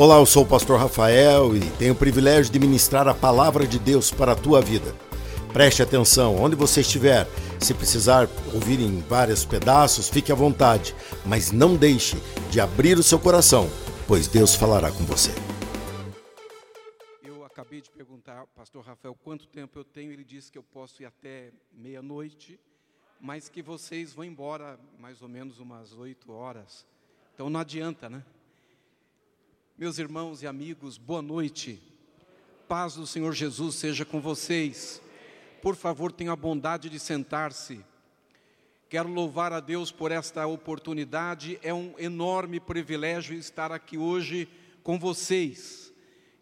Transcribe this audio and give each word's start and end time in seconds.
Olá, 0.00 0.18
eu 0.18 0.26
sou 0.26 0.44
o 0.44 0.48
pastor 0.48 0.78
Rafael 0.78 1.56
e 1.56 1.70
tenho 1.76 1.92
o 1.92 1.96
privilégio 1.96 2.52
de 2.52 2.58
ministrar 2.60 3.08
a 3.08 3.14
palavra 3.14 3.66
de 3.66 3.80
Deus 3.80 4.12
para 4.12 4.30
a 4.30 4.36
tua 4.36 4.60
vida. 4.60 4.94
Preste 5.52 5.82
atenção, 5.82 6.36
onde 6.36 6.54
você 6.54 6.82
estiver, 6.82 7.26
se 7.58 7.74
precisar 7.74 8.28
ouvir 8.54 8.78
em 8.78 9.00
vários 9.00 9.44
pedaços, 9.44 10.08
fique 10.08 10.30
à 10.30 10.36
vontade, 10.36 10.94
mas 11.26 11.50
não 11.50 11.76
deixe 11.76 12.16
de 12.48 12.60
abrir 12.60 12.96
o 12.96 13.02
seu 13.02 13.18
coração, 13.18 13.68
pois 14.06 14.28
Deus 14.28 14.54
falará 14.54 14.92
com 14.92 15.04
você. 15.04 15.32
Eu 17.24 17.44
acabei 17.44 17.80
de 17.80 17.90
perguntar 17.90 18.38
ao 18.38 18.46
pastor 18.46 18.84
Rafael 18.84 19.16
quanto 19.24 19.48
tempo 19.48 19.80
eu 19.80 19.84
tenho, 19.84 20.12
ele 20.12 20.22
disse 20.22 20.52
que 20.52 20.58
eu 20.58 20.62
posso 20.62 21.02
ir 21.02 21.06
até 21.06 21.50
meia-noite, 21.72 22.56
mas 23.20 23.48
que 23.48 23.60
vocês 23.60 24.12
vão 24.12 24.24
embora 24.24 24.78
mais 24.96 25.22
ou 25.22 25.28
menos 25.28 25.58
umas 25.58 25.92
oito 25.92 26.30
horas. 26.30 26.86
Então 27.34 27.50
não 27.50 27.58
adianta, 27.58 28.08
né? 28.08 28.22
Meus 29.78 29.96
irmãos 30.00 30.42
e 30.42 30.46
amigos, 30.48 30.98
boa 30.98 31.22
noite. 31.22 31.80
Paz 32.66 32.96
do 32.96 33.06
Senhor 33.06 33.32
Jesus 33.32 33.76
seja 33.76 34.04
com 34.04 34.20
vocês. 34.20 35.00
Por 35.62 35.76
favor, 35.76 36.10
tenha 36.10 36.32
a 36.32 36.36
bondade 36.36 36.90
de 36.90 36.98
sentar-se. 36.98 37.78
Quero 38.88 39.08
louvar 39.08 39.52
a 39.52 39.60
Deus 39.60 39.92
por 39.92 40.10
esta 40.10 40.44
oportunidade. 40.48 41.60
É 41.62 41.72
um 41.72 41.94
enorme 41.96 42.58
privilégio 42.58 43.38
estar 43.38 43.70
aqui 43.70 43.96
hoje 43.96 44.48
com 44.82 44.98
vocês. 44.98 45.92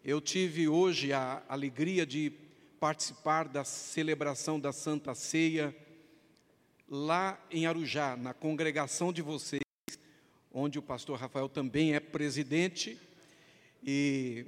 Eu 0.03 0.19
tive 0.19 0.67
hoje 0.67 1.13
a 1.13 1.43
alegria 1.47 2.07
de 2.07 2.33
participar 2.79 3.47
da 3.47 3.63
celebração 3.63 4.59
da 4.59 4.73
Santa 4.73 5.13
Ceia 5.13 5.75
lá 6.89 7.39
em 7.51 7.67
Arujá, 7.67 8.17
na 8.17 8.33
congregação 8.33 9.13
de 9.13 9.21
vocês, 9.21 9.61
onde 10.51 10.79
o 10.79 10.81
pastor 10.81 11.19
Rafael 11.19 11.47
também 11.47 11.93
é 11.93 11.99
presidente. 11.99 12.99
E 13.89 14.45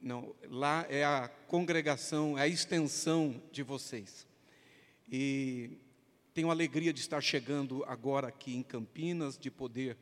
não, 0.00 0.32
lá 0.48 0.86
é 0.88 1.04
a 1.04 1.28
congregação, 1.48 2.38
é 2.38 2.42
a 2.42 2.48
extensão 2.48 3.42
de 3.50 3.64
vocês. 3.64 4.24
E 5.10 5.78
tenho 6.32 6.48
alegria 6.48 6.92
de 6.92 7.00
estar 7.00 7.20
chegando 7.20 7.84
agora 7.88 8.28
aqui 8.28 8.54
em 8.54 8.62
Campinas, 8.62 9.36
de 9.36 9.50
poder 9.50 9.98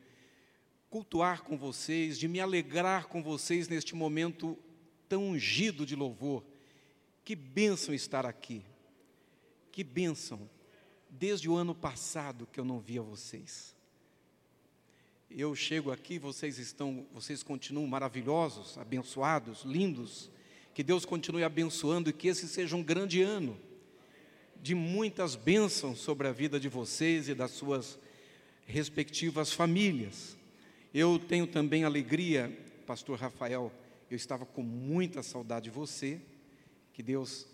cultuar 0.91 1.41
com 1.41 1.57
vocês, 1.57 2.19
de 2.19 2.27
me 2.27 2.39
alegrar 2.39 3.07
com 3.07 3.23
vocês 3.23 3.67
neste 3.67 3.95
momento 3.95 4.59
tão 5.09 5.29
ungido 5.29 5.83
de 5.83 5.95
louvor. 5.95 6.45
Que 7.25 7.35
bênção 7.35 7.95
estar 7.95 8.27
aqui. 8.27 8.63
Que 9.71 9.83
bênção. 9.83 10.47
Desde 11.09 11.49
o 11.49 11.55
ano 11.55 11.73
passado 11.73 12.47
que 12.51 12.59
eu 12.59 12.65
não 12.65 12.79
via 12.79 13.01
vocês 13.01 13.72
eu 15.35 15.55
chego 15.55 15.91
aqui, 15.91 16.19
vocês 16.19 16.59
estão, 16.59 17.05
vocês 17.13 17.41
continuam 17.41 17.87
maravilhosos, 17.87 18.77
abençoados, 18.77 19.63
lindos. 19.63 20.29
Que 20.73 20.83
Deus 20.83 21.05
continue 21.05 21.43
abençoando 21.43 22.09
e 22.09 22.13
que 22.13 22.27
esse 22.27 22.47
seja 22.47 22.75
um 22.75 22.83
grande 22.83 23.21
ano 23.21 23.57
de 24.61 24.73
muitas 24.73 25.35
bênçãos 25.35 25.99
sobre 25.99 26.27
a 26.27 26.31
vida 26.31 26.59
de 26.59 26.69
vocês 26.69 27.27
e 27.27 27.35
das 27.35 27.51
suas 27.51 27.99
respectivas 28.65 29.51
famílias. 29.51 30.37
Eu 30.93 31.19
tenho 31.19 31.45
também 31.45 31.83
alegria, 31.83 32.55
pastor 32.85 33.19
Rafael, 33.19 33.71
eu 34.09 34.15
estava 34.15 34.45
com 34.45 34.61
muita 34.61 35.23
saudade 35.23 35.65
de 35.65 35.71
você. 35.71 36.21
Que 36.93 37.01
Deus 37.01 37.47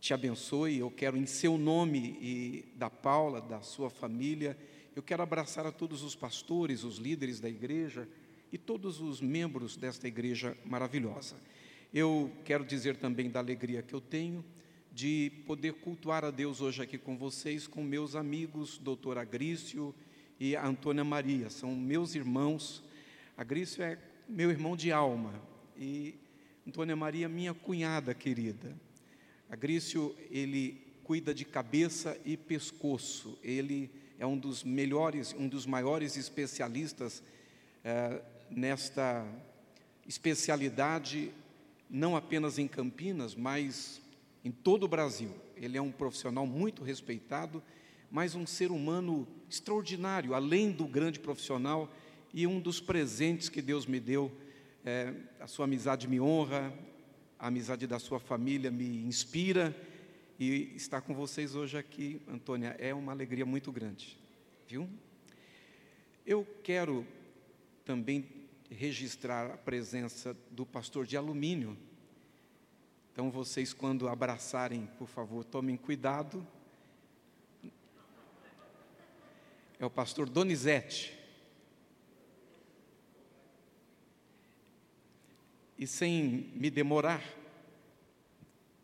te 0.00 0.14
abençoe. 0.14 0.78
Eu 0.78 0.90
quero 0.90 1.16
em 1.16 1.26
seu 1.26 1.58
nome 1.58 2.16
e 2.20 2.64
da 2.76 2.88
Paula, 2.88 3.40
da 3.40 3.60
sua 3.60 3.90
família, 3.90 4.56
eu 4.96 5.02
quero 5.02 5.22
abraçar 5.22 5.66
a 5.66 5.70
todos 5.70 6.02
os 6.02 6.16
pastores, 6.16 6.82
os 6.82 6.96
líderes 6.96 7.38
da 7.38 7.50
igreja 7.50 8.08
e 8.50 8.56
todos 8.56 8.98
os 8.98 9.20
membros 9.20 9.76
desta 9.76 10.08
igreja 10.08 10.56
maravilhosa. 10.64 11.36
Eu 11.92 12.32
quero 12.46 12.64
dizer 12.64 12.96
também 12.96 13.28
da 13.28 13.38
alegria 13.38 13.82
que 13.82 13.92
eu 13.92 14.00
tenho 14.00 14.42
de 14.90 15.30
poder 15.46 15.74
cultuar 15.74 16.24
a 16.24 16.30
Deus 16.30 16.62
hoje 16.62 16.82
aqui 16.82 16.96
com 16.96 17.14
vocês, 17.14 17.66
com 17.66 17.84
meus 17.84 18.16
amigos, 18.16 18.78
doutor 18.78 19.18
Agrício 19.18 19.94
e 20.40 20.56
a 20.56 20.66
Antônia 20.66 21.04
Maria, 21.04 21.50
são 21.50 21.76
meus 21.76 22.14
irmãos. 22.14 22.82
Agrício 23.36 23.82
é 23.84 23.98
meu 24.26 24.50
irmão 24.50 24.74
de 24.74 24.90
alma 24.90 25.34
e 25.76 26.14
Antônia 26.66 26.96
Maria, 26.96 27.28
minha 27.28 27.52
cunhada 27.52 28.14
querida. 28.14 28.74
Agrício, 29.50 30.16
ele 30.30 30.80
cuida 31.04 31.34
de 31.34 31.44
cabeça 31.44 32.18
e 32.24 32.34
pescoço, 32.34 33.38
ele 33.42 33.90
é 34.18 34.26
um 34.26 34.38
dos 34.38 34.64
melhores, 34.64 35.34
um 35.38 35.48
dos 35.48 35.66
maiores 35.66 36.16
especialistas 36.16 37.22
é, 37.84 38.22
nesta 38.50 39.26
especialidade, 40.06 41.30
não 41.88 42.16
apenas 42.16 42.58
em 42.58 42.66
Campinas, 42.66 43.34
mas 43.34 44.00
em 44.44 44.50
todo 44.50 44.84
o 44.84 44.88
Brasil. 44.88 45.34
Ele 45.56 45.76
é 45.76 45.82
um 45.82 45.92
profissional 45.92 46.46
muito 46.46 46.82
respeitado, 46.82 47.62
mas 48.10 48.34
um 48.34 48.46
ser 48.46 48.70
humano 48.70 49.26
extraordinário, 49.50 50.34
além 50.34 50.70
do 50.70 50.86
grande 50.86 51.18
profissional, 51.18 51.92
e 52.32 52.46
um 52.46 52.60
dos 52.60 52.80
presentes 52.80 53.48
que 53.48 53.62
Deus 53.62 53.86
me 53.86 53.98
deu. 53.98 54.30
É, 54.84 55.12
a 55.40 55.46
sua 55.46 55.64
amizade 55.64 56.06
me 56.06 56.20
honra, 56.20 56.72
a 57.38 57.48
amizade 57.48 57.86
da 57.86 57.98
sua 57.98 58.20
família 58.20 58.70
me 58.70 59.04
inspira 59.04 59.74
e 60.38 60.74
estar 60.76 61.00
com 61.00 61.14
vocês 61.14 61.54
hoje 61.54 61.78
aqui, 61.78 62.20
Antônia, 62.28 62.76
é 62.78 62.92
uma 62.92 63.12
alegria 63.12 63.46
muito 63.46 63.72
grande, 63.72 64.18
viu? 64.68 64.88
Eu 66.26 66.46
quero 66.62 67.06
também 67.84 68.28
registrar 68.70 69.50
a 69.50 69.56
presença 69.56 70.36
do 70.50 70.66
pastor 70.66 71.06
de 71.06 71.16
alumínio. 71.16 71.76
Então, 73.12 73.30
vocês, 73.30 73.72
quando 73.72 74.08
abraçarem, 74.08 74.86
por 74.98 75.08
favor, 75.08 75.42
tomem 75.44 75.76
cuidado. 75.76 76.46
É 79.78 79.86
o 79.86 79.90
pastor 79.90 80.28
Donizete. 80.28 81.16
E 85.78 85.86
sem 85.86 86.50
me 86.54 86.70
demorar, 86.70 87.22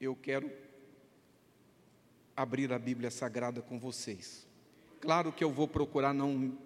eu 0.00 0.14
quero 0.14 0.50
abrir 2.42 2.72
a 2.72 2.78
Bíblia 2.78 3.10
Sagrada 3.10 3.62
com 3.62 3.78
vocês. 3.78 4.46
Claro 5.00 5.32
que 5.32 5.44
eu 5.44 5.52
vou 5.52 5.68
procurar 5.68 6.12
não, 6.12 6.58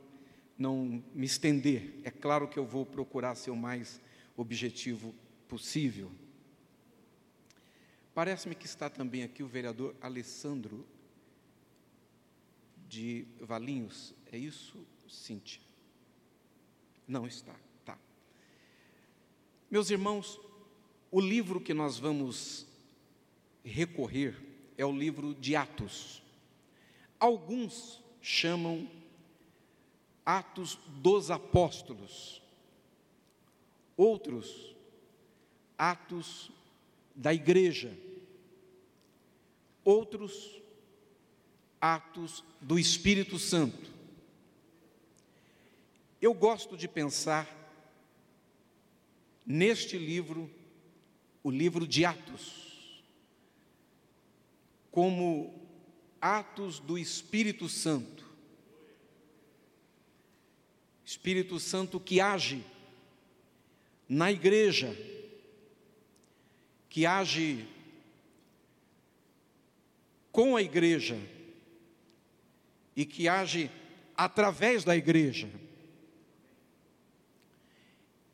não 0.58 1.02
me 1.14 1.26
estender, 1.26 2.00
é 2.02 2.10
claro 2.10 2.48
que 2.48 2.58
eu 2.58 2.66
vou 2.66 2.84
procurar 2.84 3.34
ser 3.34 3.50
o 3.50 3.56
mais 3.56 4.00
objetivo 4.36 5.14
possível. 5.46 6.10
Parece-me 8.14 8.54
que 8.54 8.64
está 8.64 8.88
também 8.88 9.22
aqui 9.22 9.42
o 9.42 9.46
vereador 9.46 9.94
Alessandro 10.00 10.86
de 12.88 13.26
Valinhos, 13.40 14.14
é 14.32 14.38
isso, 14.38 14.86
Cíntia? 15.06 15.60
Não 17.06 17.26
está, 17.26 17.54
tá. 17.84 17.98
Meus 19.70 19.90
irmãos, 19.90 20.40
o 21.10 21.20
livro 21.20 21.60
que 21.60 21.74
nós 21.74 21.98
vamos 21.98 22.66
recorrer 23.62 24.45
é 24.76 24.84
o 24.84 24.92
livro 24.92 25.34
de 25.34 25.56
Atos. 25.56 26.22
Alguns 27.18 28.02
chamam 28.20 28.88
Atos 30.24 30.78
dos 30.88 31.30
Apóstolos, 31.30 32.42
outros, 33.96 34.74
Atos 35.78 36.50
da 37.14 37.32
Igreja, 37.32 37.96
outros, 39.84 40.60
Atos 41.80 42.44
do 42.60 42.78
Espírito 42.78 43.38
Santo. 43.38 43.90
Eu 46.20 46.34
gosto 46.34 46.76
de 46.76 46.88
pensar 46.88 47.48
neste 49.46 49.96
livro, 49.96 50.50
o 51.42 51.50
livro 51.50 51.86
de 51.86 52.04
Atos 52.04 52.65
como 54.96 55.52
atos 56.18 56.78
do 56.78 56.96
Espírito 56.96 57.68
Santo. 57.68 58.24
Espírito 61.04 61.60
Santo 61.60 62.00
que 62.00 62.18
age 62.18 62.64
na 64.08 64.32
igreja, 64.32 64.96
que 66.88 67.04
age 67.04 67.68
com 70.32 70.56
a 70.56 70.62
igreja 70.62 71.18
e 72.96 73.04
que 73.04 73.28
age 73.28 73.70
através 74.16 74.82
da 74.82 74.96
igreja. 74.96 75.50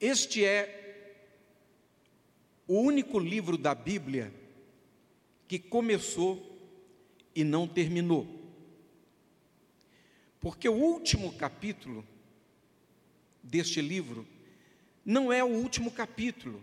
Este 0.00 0.44
é 0.44 1.16
o 2.68 2.78
único 2.78 3.18
livro 3.18 3.58
da 3.58 3.74
Bíblia 3.74 4.32
que 5.48 5.58
começou 5.58 6.51
e 7.34 7.44
não 7.44 7.66
terminou. 7.66 8.26
Porque 10.40 10.68
o 10.68 10.74
último 10.74 11.32
capítulo 11.34 12.06
deste 13.42 13.80
livro 13.80 14.26
não 15.04 15.32
é 15.32 15.42
o 15.42 15.48
último 15.48 15.90
capítulo, 15.90 16.62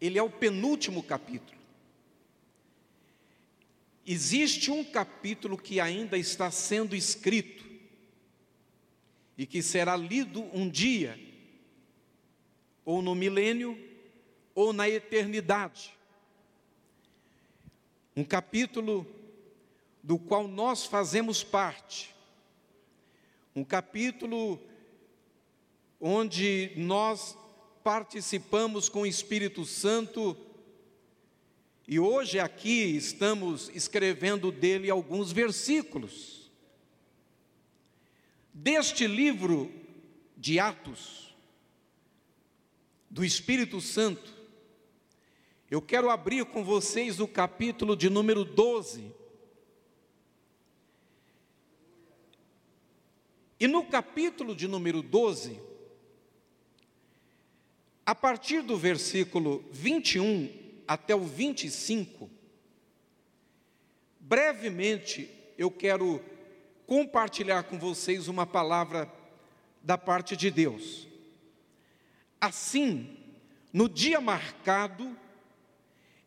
ele 0.00 0.18
é 0.18 0.22
o 0.22 0.30
penúltimo 0.30 1.02
capítulo. 1.02 1.58
Existe 4.06 4.70
um 4.70 4.84
capítulo 4.84 5.56
que 5.56 5.80
ainda 5.80 6.18
está 6.18 6.50
sendo 6.50 6.94
escrito 6.94 7.64
e 9.36 9.46
que 9.46 9.62
será 9.62 9.96
lido 9.96 10.42
um 10.52 10.68
dia, 10.68 11.18
ou 12.84 13.00
no 13.00 13.14
milênio, 13.14 13.78
ou 14.54 14.72
na 14.72 14.88
eternidade. 14.88 15.92
Um 18.16 18.22
capítulo 18.22 19.06
do 20.02 20.18
qual 20.18 20.46
nós 20.46 20.86
fazemos 20.86 21.42
parte. 21.42 22.14
Um 23.54 23.64
capítulo 23.64 24.60
onde 26.00 26.72
nós 26.76 27.36
participamos 27.82 28.88
com 28.88 29.02
o 29.02 29.06
Espírito 29.06 29.64
Santo 29.64 30.36
e 31.86 31.98
hoje 31.98 32.40
aqui 32.40 32.96
estamos 32.96 33.68
escrevendo 33.74 34.50
dele 34.50 34.88
alguns 34.88 35.30
versículos. 35.32 36.50
Deste 38.52 39.06
livro 39.06 39.70
de 40.36 40.58
Atos, 40.58 41.34
do 43.10 43.24
Espírito 43.24 43.80
Santo, 43.82 44.33
eu 45.74 45.82
quero 45.82 46.08
abrir 46.08 46.44
com 46.44 46.62
vocês 46.62 47.18
o 47.18 47.26
capítulo 47.26 47.96
de 47.96 48.08
número 48.08 48.44
12. 48.44 49.12
E 53.58 53.66
no 53.66 53.84
capítulo 53.84 54.54
de 54.54 54.68
número 54.68 55.02
12, 55.02 55.60
a 58.06 58.14
partir 58.14 58.62
do 58.62 58.76
versículo 58.76 59.64
21 59.72 60.48
até 60.86 61.12
o 61.12 61.24
25, 61.24 62.30
brevemente 64.20 65.28
eu 65.58 65.72
quero 65.72 66.22
compartilhar 66.86 67.64
com 67.64 67.80
vocês 67.80 68.28
uma 68.28 68.46
palavra 68.46 69.12
da 69.82 69.98
parte 69.98 70.36
de 70.36 70.52
Deus. 70.52 71.08
Assim, 72.40 73.16
no 73.72 73.88
dia 73.88 74.20
marcado, 74.20 75.23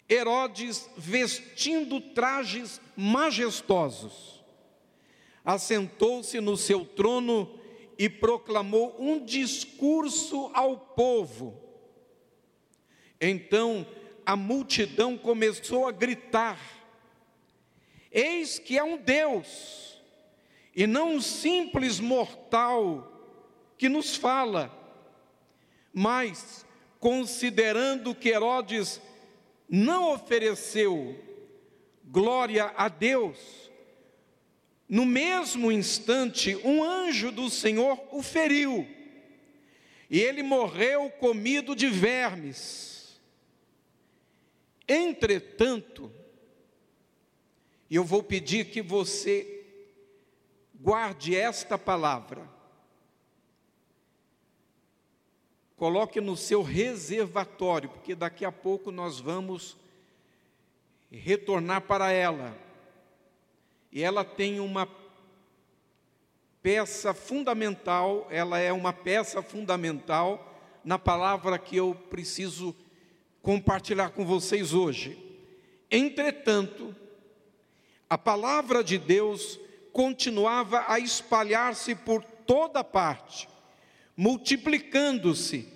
Herodes, 0.09 0.89
vestindo 0.95 1.99
trajes 1.99 2.79
majestosos, 2.95 4.41
assentou-se 5.43 6.39
no 6.39 6.55
seu 6.55 6.85
trono 6.85 7.59
e 7.97 8.07
proclamou 8.09 8.95
um 8.99 9.23
discurso 9.23 10.49
ao 10.53 10.77
povo. 10.77 11.61
Então 13.19 13.85
a 14.25 14.35
multidão 14.35 15.17
começou 15.17 15.87
a 15.87 15.91
gritar: 15.91 16.59
Eis 18.11 18.59
que 18.59 18.77
é 18.77 18.83
um 18.83 18.97
Deus, 18.97 20.01
e 20.75 20.87
não 20.87 21.15
um 21.15 21.21
simples 21.21 21.99
mortal 21.99 23.13
que 23.77 23.89
nos 23.89 24.15
fala. 24.15 24.73
Mas, 25.93 26.65
considerando 26.99 28.13
que 28.13 28.29
Herodes 28.29 29.01
não 29.69 30.13
ofereceu 30.13 31.17
glória 32.03 32.73
a 32.77 32.87
Deus, 32.87 33.37
no 34.87 35.05
mesmo 35.05 35.71
instante, 35.71 36.55
um 36.63 36.83
anjo 36.83 37.31
do 37.31 37.49
Senhor 37.49 38.01
o 38.11 38.23
feriu, 38.23 38.87
e 40.09 40.19
ele 40.19 40.41
morreu 40.41 41.09
comido 41.09 41.75
de 41.75 41.87
vermes. 41.87 43.19
Entretanto, 44.87 46.09
eu 47.91 48.05
vou 48.05 48.23
pedir 48.23 48.65
que 48.65 48.81
você 48.81 49.65
guarde 50.75 51.35
esta 51.35 51.77
palavra, 51.77 52.49
Coloque 55.77 56.19
no 56.19 56.35
seu 56.35 56.63
reservatório, 56.63 57.87
porque 57.87 58.15
daqui 58.15 58.43
a 58.43 58.51
pouco 58.51 58.91
nós 58.91 59.19
vamos 59.19 59.77
retornar 61.11 61.81
para 61.81 62.11
ela. 62.11 62.57
E 63.91 64.01
ela 64.01 64.25
tem 64.25 64.59
uma 64.59 64.89
peça 66.63 67.13
fundamental, 67.13 68.27
ela 68.31 68.57
é 68.57 68.73
uma 68.73 68.91
peça 68.91 69.43
fundamental 69.43 70.59
na 70.83 70.97
palavra 70.97 71.59
que 71.59 71.77
eu 71.77 71.93
preciso 72.09 72.75
compartilhar 73.43 74.09
com 74.09 74.25
vocês 74.25 74.73
hoje. 74.73 75.15
Entretanto, 75.91 76.95
a 78.09 78.17
palavra 78.17 78.83
de 78.83 78.97
Deus 78.97 79.59
continuava 79.93 80.85
a 80.87 80.99
espalhar-se 80.99 81.93
por 81.93 82.23
toda 82.23 82.83
parte 82.83 83.47
multiplicando-se. 84.17 85.67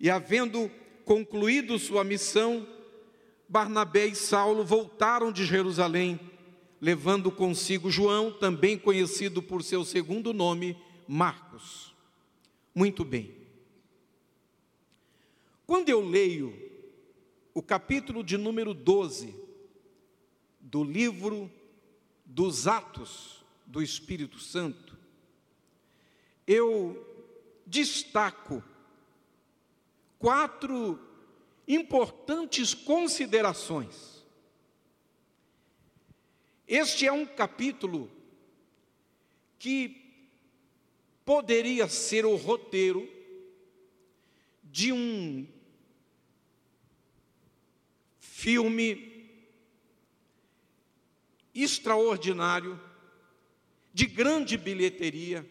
E 0.00 0.08
havendo 0.08 0.70
concluído 1.04 1.78
sua 1.78 2.02
missão, 2.02 2.66
Barnabé 3.46 4.06
e 4.06 4.14
Saulo 4.14 4.64
voltaram 4.64 5.30
de 5.30 5.44
Jerusalém, 5.44 6.18
levando 6.80 7.30
consigo 7.30 7.90
João, 7.90 8.32
também 8.32 8.78
conhecido 8.78 9.42
por 9.42 9.62
seu 9.62 9.84
segundo 9.84 10.32
nome, 10.32 10.76
Marcos. 11.06 11.94
Muito 12.74 13.04
bem. 13.04 13.30
Quando 15.66 15.90
eu 15.90 16.00
leio 16.00 16.52
o 17.54 17.62
capítulo 17.62 18.24
de 18.24 18.38
número 18.38 18.72
12 18.72 19.34
do 20.58 20.82
livro 20.82 21.50
dos 22.24 22.66
Atos 22.66 23.44
do 23.66 23.82
Espírito 23.82 24.38
Santo, 24.38 24.81
eu 26.52 27.08
destaco 27.66 28.62
quatro 30.18 31.00
importantes 31.66 32.74
considerações. 32.74 34.24
Este 36.68 37.06
é 37.06 37.12
um 37.12 37.24
capítulo 37.26 38.10
que 39.58 40.02
poderia 41.24 41.88
ser 41.88 42.26
o 42.26 42.36
roteiro 42.36 43.08
de 44.64 44.92
um 44.92 45.46
filme 48.20 49.30
extraordinário, 51.54 52.80
de 53.92 54.06
grande 54.06 54.56
bilheteria, 54.56 55.48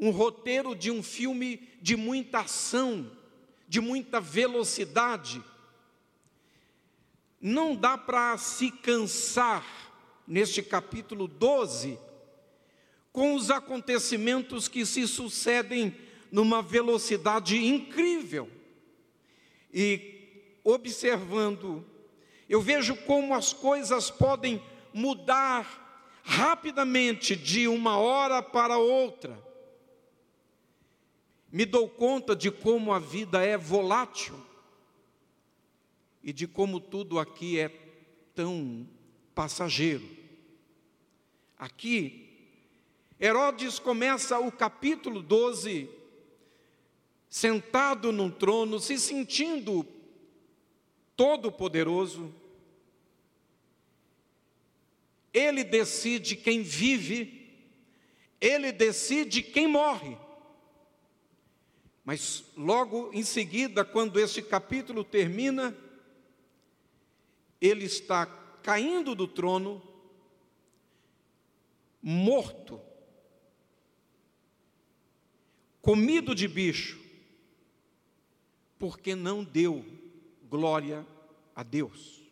um 0.00 0.10
roteiro 0.10 0.74
de 0.74 0.90
um 0.90 1.02
filme 1.02 1.68
de 1.82 1.94
muita 1.94 2.40
ação, 2.40 3.10
de 3.68 3.80
muita 3.82 4.18
velocidade. 4.18 5.44
Não 7.38 7.76
dá 7.76 7.98
para 7.98 8.36
se 8.38 8.70
cansar 8.70 9.62
neste 10.26 10.62
capítulo 10.62 11.28
12 11.28 11.98
com 13.12 13.34
os 13.34 13.50
acontecimentos 13.50 14.68
que 14.68 14.86
se 14.86 15.06
sucedem 15.06 15.94
numa 16.32 16.62
velocidade 16.62 17.62
incrível. 17.62 18.48
E 19.72 20.54
observando, 20.64 21.84
eu 22.48 22.62
vejo 22.62 22.96
como 22.96 23.34
as 23.34 23.52
coisas 23.52 24.10
podem 24.10 24.62
mudar 24.94 26.20
rapidamente 26.22 27.36
de 27.36 27.68
uma 27.68 27.98
hora 27.98 28.42
para 28.42 28.78
outra 28.78 29.49
me 31.52 31.64
dou 31.64 31.88
conta 31.88 32.36
de 32.36 32.50
como 32.50 32.92
a 32.92 32.98
vida 32.98 33.42
é 33.42 33.56
volátil 33.56 34.38
e 36.22 36.32
de 36.32 36.46
como 36.46 36.78
tudo 36.78 37.18
aqui 37.18 37.58
é 37.58 37.68
tão 38.34 38.86
passageiro. 39.34 40.08
Aqui, 41.58 42.28
Herodes 43.18 43.78
começa 43.78 44.38
o 44.38 44.50
capítulo 44.52 45.22
12, 45.22 45.90
sentado 47.28 48.12
num 48.12 48.30
trono, 48.30 48.78
se 48.78 48.98
sentindo 48.98 49.86
todo-poderoso. 51.16 52.32
Ele 55.34 55.64
decide 55.64 56.36
quem 56.36 56.62
vive, 56.62 57.48
ele 58.40 58.72
decide 58.72 59.42
quem 59.42 59.66
morre. 59.66 60.16
Mas 62.04 62.44
logo 62.56 63.10
em 63.12 63.22
seguida, 63.22 63.84
quando 63.84 64.18
este 64.18 64.42
capítulo 64.42 65.04
termina, 65.04 65.76
ele 67.60 67.84
está 67.84 68.26
caindo 68.62 69.14
do 69.14 69.28
trono, 69.28 69.82
morto. 72.02 72.80
comido 75.80 76.34
de 76.34 76.46
bicho, 76.46 77.00
porque 78.78 79.14
não 79.14 79.42
deu 79.42 79.84
glória 80.48 81.06
a 81.54 81.62
Deus. 81.62 82.22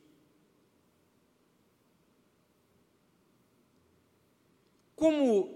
Como 4.95 5.55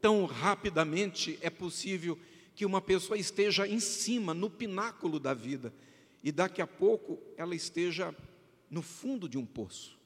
tão 0.00 0.24
rapidamente 0.24 1.38
é 1.40 1.50
possível 1.50 2.18
que 2.56 2.64
uma 2.64 2.80
pessoa 2.80 3.18
esteja 3.18 3.68
em 3.68 3.78
cima, 3.78 4.32
no 4.32 4.48
pináculo 4.48 5.20
da 5.20 5.34
vida, 5.34 5.72
e 6.24 6.32
daqui 6.32 6.62
a 6.62 6.66
pouco 6.66 7.22
ela 7.36 7.54
esteja 7.54 8.16
no 8.70 8.80
fundo 8.80 9.28
de 9.28 9.36
um 9.36 9.44
poço? 9.44 9.98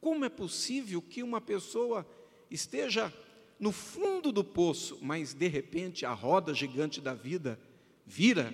Como 0.00 0.24
é 0.24 0.28
possível 0.28 1.00
que 1.00 1.22
uma 1.22 1.40
pessoa 1.40 2.04
esteja 2.50 3.14
no 3.60 3.70
fundo 3.70 4.32
do 4.32 4.42
poço, 4.42 4.98
mas 5.00 5.32
de 5.32 5.46
repente 5.46 6.04
a 6.04 6.12
roda 6.12 6.52
gigante 6.52 7.00
da 7.00 7.14
vida 7.14 7.58
vira 8.04 8.52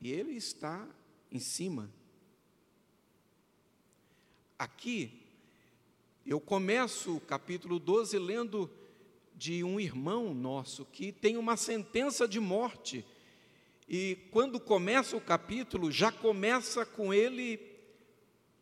e 0.00 0.10
ele 0.10 0.32
está 0.32 0.84
em 1.30 1.38
cima? 1.38 1.88
Aqui, 4.58 5.22
eu 6.26 6.40
começo 6.40 7.16
o 7.16 7.20
capítulo 7.20 7.78
12 7.78 8.18
lendo 8.18 8.68
de 9.34 9.64
um 9.64 9.80
irmão 9.80 10.34
nosso 10.34 10.84
que 10.84 11.10
tem 11.10 11.36
uma 11.36 11.56
sentença 11.56 12.28
de 12.28 12.38
morte. 12.38 13.04
E 13.88 14.16
quando 14.30 14.60
começa 14.60 15.16
o 15.16 15.20
capítulo, 15.20 15.90
já 15.90 16.12
começa 16.12 16.86
com 16.86 17.12
ele 17.12 17.60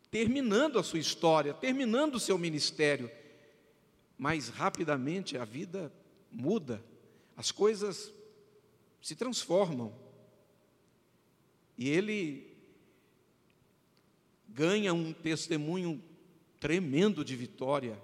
terminando 0.09 0.77
a 0.77 0.83
sua 0.83 0.99
história, 0.99 1.53
terminando 1.53 2.15
o 2.15 2.19
seu 2.19 2.37
ministério. 2.37 3.09
Mas 4.17 4.49
rapidamente 4.49 5.37
a 5.37 5.45
vida 5.45 5.91
muda, 6.31 6.83
as 7.35 7.51
coisas 7.51 8.11
se 9.01 9.15
transformam. 9.15 9.93
E 11.77 11.89
ele 11.89 12.55
ganha 14.47 14.93
um 14.93 15.13
testemunho 15.13 16.03
tremendo 16.59 17.23
de 17.25 17.35
vitória 17.35 17.99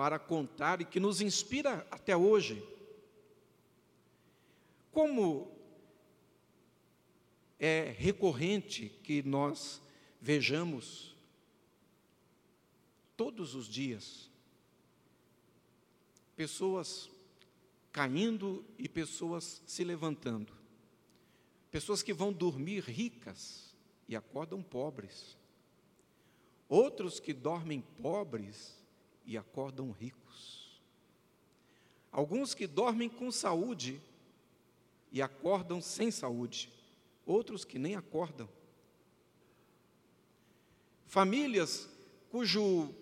para 0.00 0.18
contar 0.18 0.80
e 0.80 0.86
que 0.86 0.98
nos 0.98 1.20
inspira 1.20 1.86
até 1.90 2.16
hoje. 2.16 2.66
Como 4.90 5.52
é 7.58 7.94
recorrente 7.98 8.88
que 9.04 9.22
nós 9.22 9.78
vejamos 10.18 11.14
todos 13.14 13.54
os 13.54 13.68
dias 13.68 14.30
pessoas 16.34 17.10
caindo 17.92 18.64
e 18.78 18.88
pessoas 18.88 19.60
se 19.66 19.84
levantando. 19.84 20.54
Pessoas 21.70 22.02
que 22.02 22.14
vão 22.14 22.32
dormir 22.32 22.84
ricas 22.84 23.76
e 24.08 24.16
acordam 24.16 24.62
pobres. 24.62 25.36
Outros 26.70 27.20
que 27.20 27.34
dormem 27.34 27.82
pobres 27.82 28.79
e 29.30 29.38
acordam 29.38 29.92
ricos. 29.92 30.82
Alguns 32.10 32.52
que 32.52 32.66
dormem 32.66 33.08
com 33.08 33.30
saúde 33.30 34.02
e 35.12 35.22
acordam 35.22 35.80
sem 35.80 36.10
saúde. 36.10 36.68
Outros 37.24 37.64
que 37.64 37.78
nem 37.78 37.94
acordam. 37.94 38.48
Famílias 41.06 41.88
cujo 42.28 42.92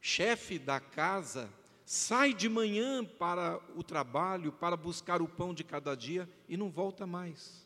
chefe 0.00 0.58
da 0.58 0.80
casa 0.80 1.52
sai 1.84 2.32
de 2.32 2.48
manhã 2.48 3.04
para 3.04 3.60
o 3.76 3.82
trabalho, 3.82 4.52
para 4.52 4.74
buscar 4.74 5.20
o 5.20 5.28
pão 5.28 5.52
de 5.52 5.62
cada 5.62 5.94
dia 5.94 6.26
e 6.48 6.56
não 6.56 6.70
volta 6.70 7.06
mais. 7.06 7.63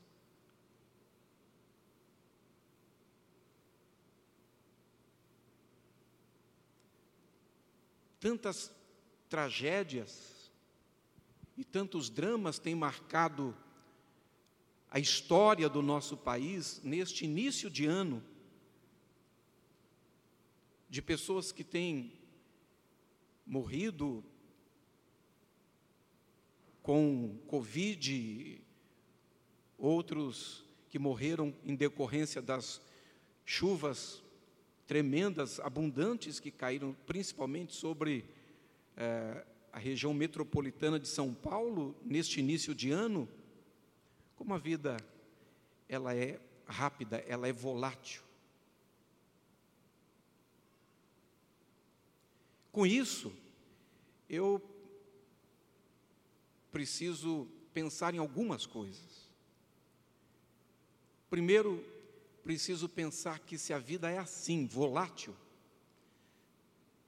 Tantas 8.21 8.73
tragédias 9.29 10.51
e 11.57 11.65
tantos 11.65 12.09
dramas 12.09 12.59
têm 12.59 12.75
marcado 12.75 13.57
a 14.91 14.99
história 14.99 15.69
do 15.69 15.83
nosso 15.83 16.17
país 16.17 16.81
neste 16.83 17.25
início 17.25 17.69
de 17.71 17.85
ano, 17.85 18.25
de 20.89 21.03
pessoas 21.03 21.53
que 21.53 21.63
têm 21.63 22.13
morrido 23.47 24.25
com 26.83 27.39
Covid, 27.47 28.63
outros 29.77 30.65
que 30.89 30.99
morreram 30.99 31.55
em 31.63 31.75
decorrência 31.75 32.41
das 32.41 32.81
chuvas 33.45 34.23
tremendas, 34.89 35.61
abundantes 35.61 36.41
que 36.41 36.51
caíram 36.51 36.97
principalmente 37.07 37.75
sobre 37.75 38.25
eh, 38.97 39.45
a 39.71 39.79
região 39.79 40.15
metropolitana 40.15 40.99
de 40.99 41.07
São 41.07 41.35
Paulo 41.35 41.95
neste 42.03 42.41
início 42.41 42.75
de 42.75 42.91
ano, 42.91 43.29
como 44.35 44.55
a 44.55 44.59
vida 44.59 44.97
ela 45.91 46.17
é 46.17 46.41
rápida, 46.67 47.19
ela 47.29 47.47
é 47.47 47.53
volátil. 47.53 48.23
Com 52.73 52.87
isso, 52.87 53.31
eu 54.27 54.63
preciso 56.73 57.47
pensar 57.75 58.15
em 58.15 58.19
algumas 58.19 58.65
coisas. 58.65 59.29
Primeiro, 61.29 61.85
preciso 62.43 62.89
pensar 62.89 63.41
que 63.41 63.59
se 63.59 63.73
a 63.73 63.79
vida 63.79 64.11
é 64.11 64.19
assim, 64.19 64.67
volátil, 64.67 65.35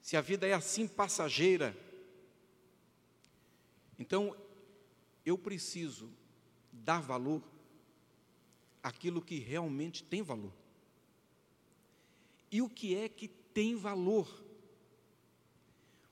se 0.00 0.16
a 0.16 0.20
vida 0.20 0.46
é 0.46 0.52
assim 0.52 0.88
passageira, 0.88 1.76
então 3.98 4.36
eu 5.24 5.36
preciso 5.36 6.10
dar 6.72 7.00
valor 7.00 7.42
àquilo 8.82 9.20
que 9.20 9.38
realmente 9.38 10.02
tem 10.02 10.22
valor. 10.22 10.52
E 12.50 12.60
o 12.62 12.68
que 12.68 12.96
é 12.96 13.08
que 13.08 13.28
tem 13.28 13.76
valor? 13.76 14.44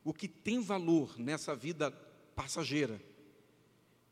O 0.05 0.13
que 0.13 0.29
tem 0.29 0.61
valor 0.61 1.19
nessa 1.19 1.55
vida 1.55 1.91
passageira 2.35 3.03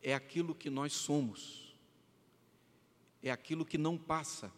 é 0.02 0.14
aquilo 0.14 0.54
que 0.54 0.68
nós 0.68 0.92
somos, 0.92 1.76
é 3.22 3.30
aquilo 3.30 3.64
que 3.64 3.78
não 3.78 3.96
passa 3.96 4.52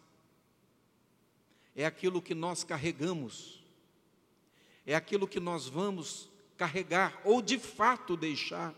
é 1.75 1.85
aquilo 1.85 2.21
que 2.21 2.35
nós 2.35 2.63
carregamos, 2.63 3.63
é 4.85 4.95
aquilo 4.95 5.27
que 5.27 5.39
nós 5.39 5.67
vamos 5.67 6.29
carregar 6.57 7.21
ou 7.23 7.41
de 7.41 7.57
fato 7.57 8.17
deixar 8.17 8.73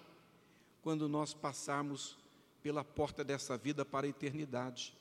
quando 0.82 1.08
nós 1.08 1.34
passarmos 1.34 2.18
pela 2.62 2.84
porta 2.84 3.24
dessa 3.24 3.58
vida 3.58 3.84
para 3.84 4.06
a 4.06 4.10
eternidade. 4.10 4.94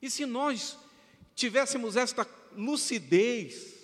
E 0.00 0.08
se 0.10 0.24
nós 0.26 0.78
tivéssemos 1.34 1.96
esta 1.96 2.28
lucidez, 2.52 3.76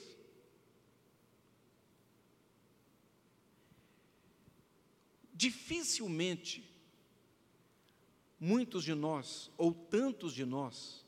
dificilmente 5.34 6.73
muitos 8.44 8.84
de 8.84 8.94
nós, 8.94 9.50
ou 9.56 9.72
tantos 9.72 10.34
de 10.34 10.44
nós, 10.44 11.02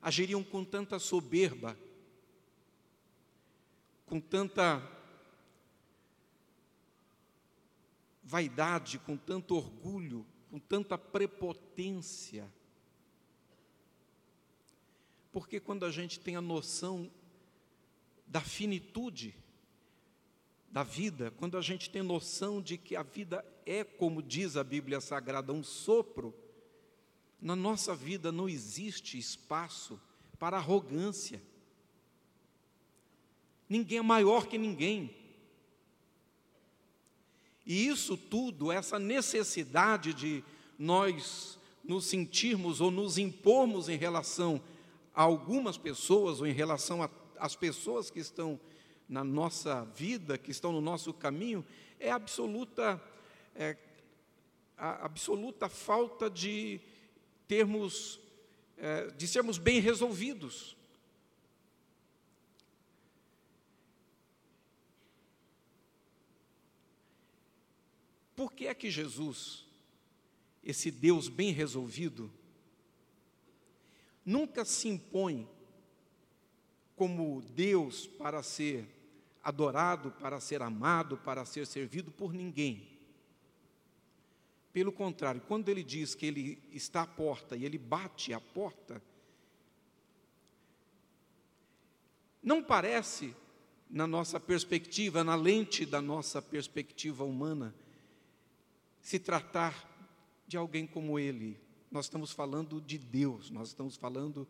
agiriam 0.00 0.42
com 0.42 0.64
tanta 0.64 0.98
soberba, 0.98 1.78
com 4.06 4.18
tanta 4.18 4.82
vaidade, 8.22 8.98
com 9.00 9.18
tanto 9.18 9.54
orgulho, 9.54 10.26
com 10.50 10.58
tanta 10.58 10.96
prepotência. 10.96 12.50
Porque 15.30 15.60
quando 15.60 15.84
a 15.84 15.90
gente 15.90 16.18
tem 16.18 16.36
a 16.36 16.40
noção 16.40 17.12
da 18.26 18.40
finitude 18.40 19.36
da 20.74 20.82
vida, 20.82 21.32
quando 21.36 21.56
a 21.56 21.60
gente 21.60 21.88
tem 21.88 22.02
noção 22.02 22.60
de 22.60 22.76
que 22.76 22.96
a 22.96 23.04
vida 23.04 23.44
é, 23.64 23.84
como 23.84 24.20
diz 24.20 24.56
a 24.56 24.64
Bíblia 24.64 25.00
Sagrada, 25.00 25.52
um 25.52 25.62
sopro, 25.62 26.34
na 27.40 27.54
nossa 27.54 27.94
vida 27.94 28.32
não 28.32 28.48
existe 28.48 29.16
espaço 29.16 30.00
para 30.36 30.56
arrogância. 30.56 31.40
Ninguém 33.68 33.98
é 33.98 34.02
maior 34.02 34.48
que 34.48 34.58
ninguém. 34.58 35.14
E 37.64 37.86
isso 37.86 38.16
tudo, 38.16 38.72
essa 38.72 38.98
necessidade 38.98 40.12
de 40.12 40.42
nós 40.76 41.56
nos 41.84 42.06
sentirmos 42.06 42.80
ou 42.80 42.90
nos 42.90 43.16
impormos 43.16 43.88
em 43.88 43.96
relação 43.96 44.60
a 45.14 45.22
algumas 45.22 45.78
pessoas 45.78 46.40
ou 46.40 46.48
em 46.48 46.52
relação 46.52 47.08
às 47.38 47.54
pessoas 47.54 48.10
que 48.10 48.18
estão 48.18 48.58
na 49.08 49.22
nossa 49.22 49.84
vida, 49.84 50.38
que 50.38 50.50
estão 50.50 50.72
no 50.72 50.80
nosso 50.80 51.12
caminho, 51.12 51.64
é 51.98 52.10
absoluta, 52.10 53.02
é, 53.54 53.76
a 54.76 55.04
absoluta 55.04 55.68
falta 55.68 56.28
de 56.30 56.80
termos, 57.46 58.20
é, 58.76 59.08
de 59.08 59.26
sermos 59.28 59.58
bem 59.58 59.80
resolvidos. 59.80 60.76
Por 68.34 68.52
que 68.52 68.66
é 68.66 68.74
que 68.74 68.90
Jesus, 68.90 69.64
esse 70.62 70.90
Deus 70.90 71.28
bem 71.28 71.52
resolvido, 71.52 72.30
nunca 74.24 74.64
se 74.64 74.88
impõe 74.88 75.48
como 76.96 77.42
Deus 77.42 78.06
para 78.06 78.42
ser 78.42 78.93
adorado, 79.44 80.10
para 80.12 80.40
ser 80.40 80.62
amado, 80.62 81.18
para 81.18 81.44
ser 81.44 81.66
servido 81.66 82.10
por 82.10 82.32
ninguém. 82.32 82.88
Pelo 84.72 84.90
contrário, 84.90 85.40
quando 85.42 85.68
ele 85.68 85.84
diz 85.84 86.14
que 86.14 86.26
ele 86.26 86.58
está 86.72 87.02
à 87.02 87.06
porta 87.06 87.54
e 87.54 87.64
ele 87.64 87.78
bate 87.78 88.32
à 88.32 88.40
porta, 88.40 89.00
não 92.42 92.62
parece, 92.62 93.36
na 93.88 94.06
nossa 94.06 94.40
perspectiva, 94.40 95.22
na 95.22 95.36
lente 95.36 95.86
da 95.86 96.00
nossa 96.00 96.42
perspectiva 96.42 97.22
humana, 97.22 97.74
se 99.00 99.18
tratar 99.18 99.88
de 100.46 100.56
alguém 100.56 100.86
como 100.86 101.18
ele. 101.18 101.60
Nós 101.90 102.06
estamos 102.06 102.32
falando 102.32 102.80
de 102.80 102.98
Deus, 102.98 103.50
nós 103.50 103.68
estamos 103.68 103.96
falando 103.96 104.48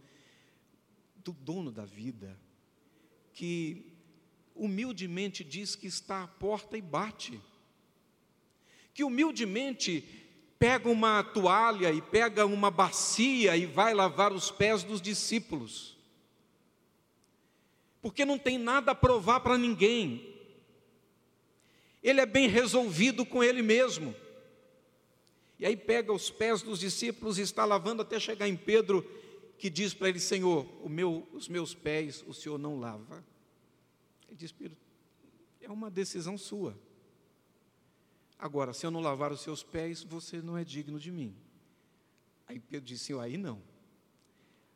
do 1.16 1.32
dono 1.32 1.70
da 1.70 1.84
vida, 1.84 2.38
que 3.32 3.93
humildemente 4.54 5.42
diz 5.42 5.74
que 5.74 5.86
está 5.86 6.22
à 6.22 6.28
porta 6.28 6.78
e 6.78 6.82
bate. 6.82 7.40
Que 8.92 9.02
humildemente 9.02 10.04
pega 10.58 10.88
uma 10.88 11.22
toalha 11.22 11.90
e 11.90 12.00
pega 12.00 12.46
uma 12.46 12.70
bacia 12.70 13.56
e 13.56 13.66
vai 13.66 13.92
lavar 13.92 14.32
os 14.32 14.50
pés 14.50 14.84
dos 14.84 15.00
discípulos. 15.02 15.96
Porque 18.00 18.24
não 18.24 18.38
tem 18.38 18.58
nada 18.58 18.92
a 18.92 18.94
provar 18.94 19.40
para 19.40 19.58
ninguém. 19.58 20.34
Ele 22.02 22.20
é 22.20 22.26
bem 22.26 22.48
resolvido 22.48 23.24
com 23.24 23.42
ele 23.42 23.62
mesmo. 23.62 24.14
E 25.58 25.66
aí 25.66 25.76
pega 25.76 26.12
os 26.12 26.30
pés 26.30 26.62
dos 26.62 26.80
discípulos 26.80 27.38
e 27.38 27.42
está 27.42 27.64
lavando 27.64 28.02
até 28.02 28.20
chegar 28.20 28.46
em 28.46 28.56
Pedro, 28.56 29.02
que 29.56 29.70
diz 29.70 29.94
para 29.94 30.08
ele: 30.08 30.20
Senhor, 30.20 30.66
meu, 30.88 31.26
os 31.32 31.48
meus 31.48 31.74
pés 31.74 32.22
o 32.26 32.34
Senhor 32.34 32.58
não 32.58 32.78
lava. 32.78 33.24
Ele 34.34 34.40
diz: 34.40 34.50
Pedro, 34.50 34.76
é 35.60 35.70
uma 35.70 35.88
decisão 35.88 36.36
sua. 36.36 36.76
Agora, 38.36 38.72
se 38.72 38.84
eu 38.84 38.90
não 38.90 39.00
lavar 39.00 39.30
os 39.30 39.40
seus 39.40 39.62
pés, 39.62 40.02
você 40.02 40.42
não 40.42 40.58
é 40.58 40.64
digno 40.64 40.98
de 40.98 41.12
mim. 41.12 41.36
Aí 42.48 42.58
Pedro 42.58 42.84
disse: 42.84 43.04
Senhor, 43.04 43.20
aí 43.20 43.36
não. 43.36 43.62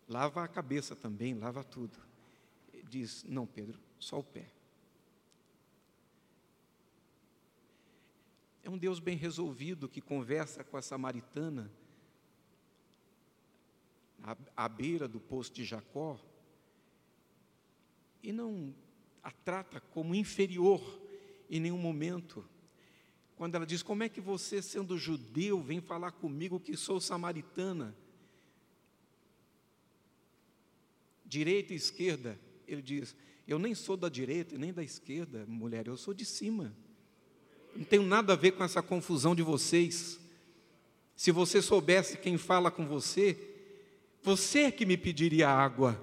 Lava 0.07 0.45
a 0.45 0.49
cabeça 0.49 0.95
também, 0.95 1.35
lava 1.35 1.65
tudo. 1.65 1.99
Ele 2.73 2.85
diz: 2.89 3.25
Não, 3.25 3.49
Pedro, 3.49 3.81
só 3.99 4.21
o 4.21 4.23
pé. 4.23 4.49
É 8.63 8.71
um 8.71 8.79
Deus 8.79 9.01
bem 9.01 9.17
resolvido 9.17 9.89
que 9.89 10.01
conversa 10.01 10.63
com 10.63 10.77
a 10.77 10.83
samaritana 10.83 11.69
à 14.57 14.69
beira 14.69 15.09
do 15.09 15.19
poço 15.19 15.53
de 15.53 15.65
Jacó 15.65 16.21
e 18.23 18.33
não 18.33 18.73
a 19.29 19.31
trata 19.45 19.79
como 19.93 20.15
inferior 20.15 20.83
em 21.51 21.61
nenhum 21.61 21.77
momento. 21.77 22.43
Quando 23.37 23.55
ela 23.55 23.67
diz: 23.67 23.83
Como 23.83 24.03
é 24.03 24.09
que 24.09 24.23
você, 24.23 24.63
sendo 24.63 24.97
judeu, 24.97 25.61
vem 25.61 25.83
falar 25.83 26.13
comigo 26.13 26.59
que 26.59 26.77
sou 26.77 26.99
samaritana? 26.99 27.95
Direita 31.27 31.75
e 31.75 31.77
esquerda. 31.77 32.41
Ele 32.67 32.81
diz: 32.81 33.15
Eu 33.47 33.59
nem 33.59 33.75
sou 33.75 33.99
da 33.99 34.09
direita 34.09 34.57
nem 34.57 34.73
da 34.73 34.83
esquerda, 34.83 35.45
mulher, 35.47 35.87
eu 35.87 35.97
sou 35.99 36.15
de 36.15 36.25
cima. 36.25 36.75
Não 37.77 37.85
tenho 37.85 38.05
nada 38.05 38.33
a 38.33 38.37
ver 38.37 38.53
com 38.53 38.65
essa 38.65 38.83
confusão 38.83 39.35
de 39.35 39.43
vocês. 39.43 40.19
Se 41.15 41.31
você 41.31 41.61
soubesse 41.61 42.17
quem 42.17 42.39
fala 42.39 42.71
com 42.71 42.87
você, 42.87 43.37
você 44.23 44.73
que 44.73 44.87
me 44.87 44.97
pediria 44.97 45.51
água, 45.51 46.03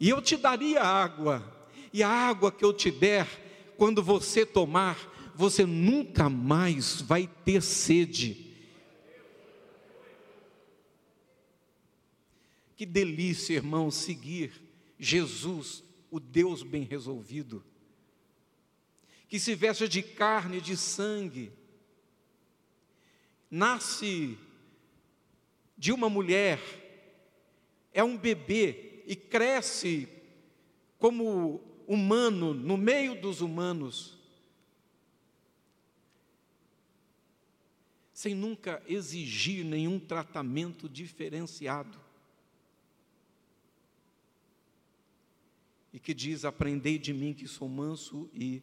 e 0.00 0.08
eu 0.08 0.20
te 0.20 0.36
daria 0.36 0.82
água, 0.82 1.53
e 1.94 2.02
a 2.02 2.08
água 2.08 2.50
que 2.50 2.64
eu 2.64 2.72
te 2.72 2.90
der, 2.90 3.72
quando 3.78 4.02
você 4.02 4.44
tomar, 4.44 5.32
você 5.32 5.64
nunca 5.64 6.28
mais 6.28 7.00
vai 7.00 7.30
ter 7.44 7.62
sede. 7.62 8.52
Que 12.76 12.84
delícia, 12.84 13.54
irmão, 13.54 13.92
seguir 13.92 14.52
Jesus, 14.98 15.84
o 16.10 16.18
Deus 16.18 16.64
bem 16.64 16.82
resolvido 16.82 17.64
que 19.34 19.40
se 19.40 19.54
veste 19.54 19.88
de 19.88 20.02
carne 20.02 20.58
e 20.58 20.60
de 20.60 20.76
sangue, 20.76 21.50
nasce 23.50 24.38
de 25.76 25.90
uma 25.90 26.08
mulher, 26.08 26.60
é 27.92 28.04
um 28.04 28.16
bebê 28.16 29.02
e 29.06 29.16
cresce 29.16 30.08
como 31.00 31.73
humano 31.86 32.54
no 32.54 32.76
meio 32.76 33.20
dos 33.20 33.40
humanos, 33.40 34.16
sem 38.12 38.34
nunca 38.34 38.82
exigir 38.86 39.64
nenhum 39.64 39.98
tratamento 39.98 40.88
diferenciado. 40.88 41.98
E 45.92 45.98
que 45.98 46.14
diz: 46.14 46.44
Aprendei 46.44 46.98
de 46.98 47.12
mim 47.12 47.32
que 47.32 47.46
sou 47.46 47.68
manso 47.68 48.28
e 48.32 48.62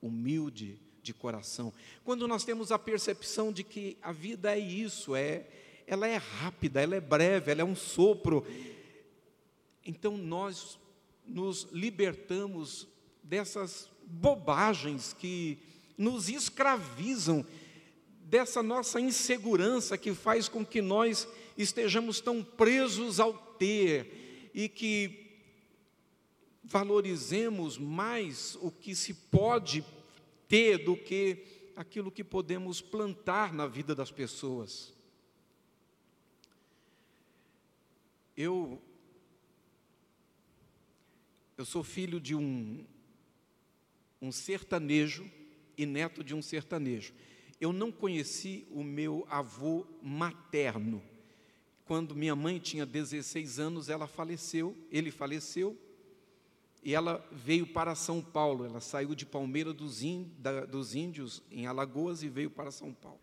humilde 0.00 0.78
de 1.02 1.12
coração. 1.12 1.72
Quando 2.02 2.26
nós 2.26 2.44
temos 2.44 2.72
a 2.72 2.78
percepção 2.78 3.52
de 3.52 3.62
que 3.62 3.96
a 4.00 4.10
vida 4.10 4.56
é 4.56 4.58
isso, 4.58 5.14
é 5.14 5.46
ela 5.86 6.08
é 6.08 6.16
rápida, 6.16 6.80
ela 6.80 6.96
é 6.96 7.00
breve, 7.00 7.50
ela 7.50 7.60
é 7.60 7.64
um 7.64 7.76
sopro. 7.76 8.46
Então 9.84 10.16
nós 10.16 10.78
nos 11.26 11.68
libertamos 11.72 12.88
dessas 13.22 13.90
bobagens 14.06 15.12
que 15.12 15.58
nos 15.96 16.28
escravizam, 16.28 17.44
dessa 18.22 18.62
nossa 18.62 19.00
insegurança 19.00 19.96
que 19.96 20.14
faz 20.14 20.48
com 20.48 20.64
que 20.64 20.82
nós 20.82 21.28
estejamos 21.56 22.20
tão 22.20 22.42
presos 22.42 23.20
ao 23.20 23.32
ter 23.34 24.50
e 24.52 24.68
que 24.68 25.24
valorizemos 26.62 27.78
mais 27.78 28.56
o 28.60 28.70
que 28.70 28.94
se 28.94 29.14
pode 29.14 29.84
ter 30.48 30.78
do 30.78 30.96
que 30.96 31.44
aquilo 31.76 32.10
que 32.10 32.24
podemos 32.24 32.80
plantar 32.80 33.52
na 33.52 33.66
vida 33.66 33.94
das 33.94 34.10
pessoas. 34.10 34.92
Eu 38.36 38.80
eu 41.56 41.64
sou 41.64 41.82
filho 41.82 42.20
de 42.20 42.34
um 42.34 42.84
um 44.24 44.32
sertanejo 44.32 45.30
e 45.76 45.84
neto 45.84 46.24
de 46.24 46.34
um 46.34 46.40
sertanejo. 46.40 47.12
Eu 47.60 47.72
não 47.72 47.92
conheci 47.92 48.66
o 48.70 48.82
meu 48.82 49.26
avô 49.28 49.86
materno. 50.02 51.02
Quando 51.84 52.16
minha 52.16 52.34
mãe 52.34 52.58
tinha 52.58 52.86
16 52.86 53.58
anos, 53.58 53.88
ela 53.90 54.06
faleceu, 54.06 54.76
ele 54.90 55.10
faleceu, 55.10 55.78
e 56.82 56.94
ela 56.94 57.26
veio 57.30 57.66
para 57.66 57.94
São 57.94 58.22
Paulo. 58.22 58.64
Ela 58.64 58.80
saiu 58.80 59.14
de 59.14 59.26
Palmeira 59.26 59.72
dos, 59.74 60.02
Índios, 60.02 61.42
em 61.50 61.66
Alagoas, 61.66 62.22
e 62.22 62.28
veio 62.28 62.50
para 62.50 62.70
São 62.70 62.92
Paulo. 62.92 63.20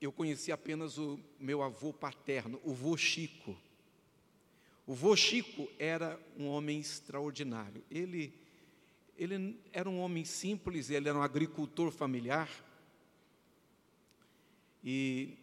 Eu 0.00 0.10
conheci 0.10 0.50
apenas 0.50 0.98
o 0.98 1.20
meu 1.38 1.62
avô 1.62 1.92
paterno, 1.92 2.60
o 2.64 2.72
vô 2.72 2.96
Chico. 2.96 3.56
O 4.86 4.94
vô 4.94 5.14
Chico 5.14 5.68
era 5.78 6.18
um 6.36 6.46
homem 6.46 6.80
extraordinário. 6.80 7.82
Ele, 7.90 8.32
ele 9.16 9.58
era 9.72 9.88
um 9.88 10.00
homem 10.00 10.24
simples, 10.24 10.90
ele 10.90 11.08
era 11.08 11.18
um 11.18 11.22
agricultor 11.22 11.90
familiar. 11.90 12.48
E 14.82 15.36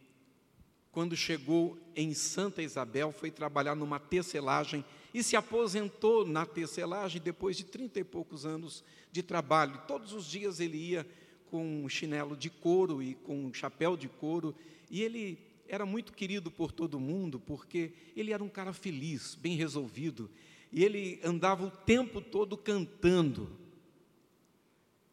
quando 0.92 1.16
chegou 1.16 1.78
em 1.96 2.14
Santa 2.14 2.62
Isabel, 2.62 3.12
foi 3.12 3.30
trabalhar 3.30 3.76
numa 3.76 4.00
tecelagem 4.00 4.84
e 5.14 5.24
se 5.24 5.36
aposentou 5.36 6.26
na 6.26 6.46
tecelagem 6.46 7.22
depois 7.22 7.56
de 7.56 7.64
trinta 7.64 8.00
e 8.00 8.04
poucos 8.04 8.46
anos 8.46 8.84
de 9.12 9.24
trabalho. 9.24 9.82
Todos 9.88 10.12
os 10.12 10.26
dias 10.26 10.60
ele 10.60 10.78
ia 10.78 11.08
com 11.50 11.84
um 11.84 11.88
chinelo 11.88 12.36
de 12.36 12.50
couro 12.50 13.02
e 13.02 13.14
com 13.14 13.46
um 13.46 13.54
chapéu 13.54 13.96
de 13.96 14.10
couro, 14.10 14.56
e 14.90 15.02
ele 15.02 15.40
era 15.68 15.86
muito 15.86 16.14
querido 16.14 16.50
por 16.50 16.72
todo 16.72 17.00
mundo, 17.00 17.40
porque 17.40 17.94
ele 18.16 18.32
era 18.32 18.44
um 18.44 18.50
cara 18.50 18.74
feliz, 18.74 19.36
bem 19.36 19.56
resolvido. 19.56 20.30
E 20.72 20.84
ele 20.84 21.20
andava 21.24 21.66
o 21.66 21.72
tempo 21.72 22.22
todo 22.22 22.58
cantando. 22.58 23.58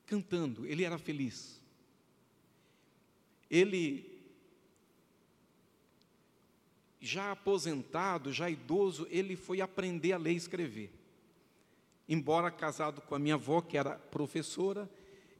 Cantando, 0.06 0.66
ele 0.66 0.84
era 0.84 0.98
feliz. 0.98 1.60
Ele, 3.50 4.10
já 7.00 7.32
aposentado, 7.32 8.32
já 8.32 8.50
idoso, 8.50 9.06
ele 9.10 9.36
foi 9.36 9.60
aprender 9.60 10.12
a 10.12 10.18
ler 10.18 10.32
e 10.32 10.36
escrever. 10.36 10.92
Embora 12.08 12.50
casado 12.50 13.00
com 13.00 13.14
a 13.14 13.18
minha 13.18 13.34
avó, 13.34 13.60
que 13.60 13.78
era 13.78 13.96
professora, 13.96 14.90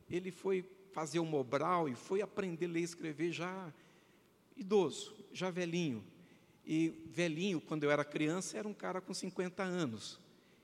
ele 0.09 0.31
foi 0.31 0.65
fazer 0.93 1.19
o 1.19 1.25
Mobral 1.25 1.89
e 1.89 1.95
foi 1.95 2.23
aprender 2.23 2.67
a 2.67 2.71
ler 2.71 2.81
e 2.81 2.85
escrever 2.85 3.33
já 3.33 3.73
idoso, 4.57 5.15
já 5.33 5.51
velhinho. 5.51 6.05
E 6.67 6.89
velhinho, 7.07 7.61
quando 7.61 7.85
eu 7.85 7.91
era 7.91 8.05
criança, 8.05 8.57
era 8.57 8.67
um 8.67 8.75
cara 8.75 9.01
com 9.01 9.13
50 9.13 9.63
anos. 9.63 10.19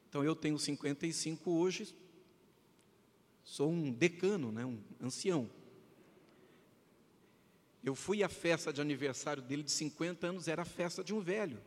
Então 0.08 0.24
eu 0.24 0.34
tenho 0.34 0.58
55 0.58 1.50
hoje, 1.50 1.94
sou 3.44 3.70
um 3.70 3.92
decano, 3.92 4.50
né, 4.50 4.64
um 4.64 4.78
ancião. 5.00 5.48
Eu 7.82 7.94
fui 7.94 8.22
à 8.22 8.28
festa 8.28 8.72
de 8.72 8.80
aniversário 8.80 9.42
dele 9.42 9.62
de 9.62 9.70
50 9.70 10.26
anos, 10.26 10.48
era 10.48 10.62
a 10.62 10.66
festa 10.66 11.02
de 11.02 11.14
um 11.14 11.20
velho. 11.20 11.58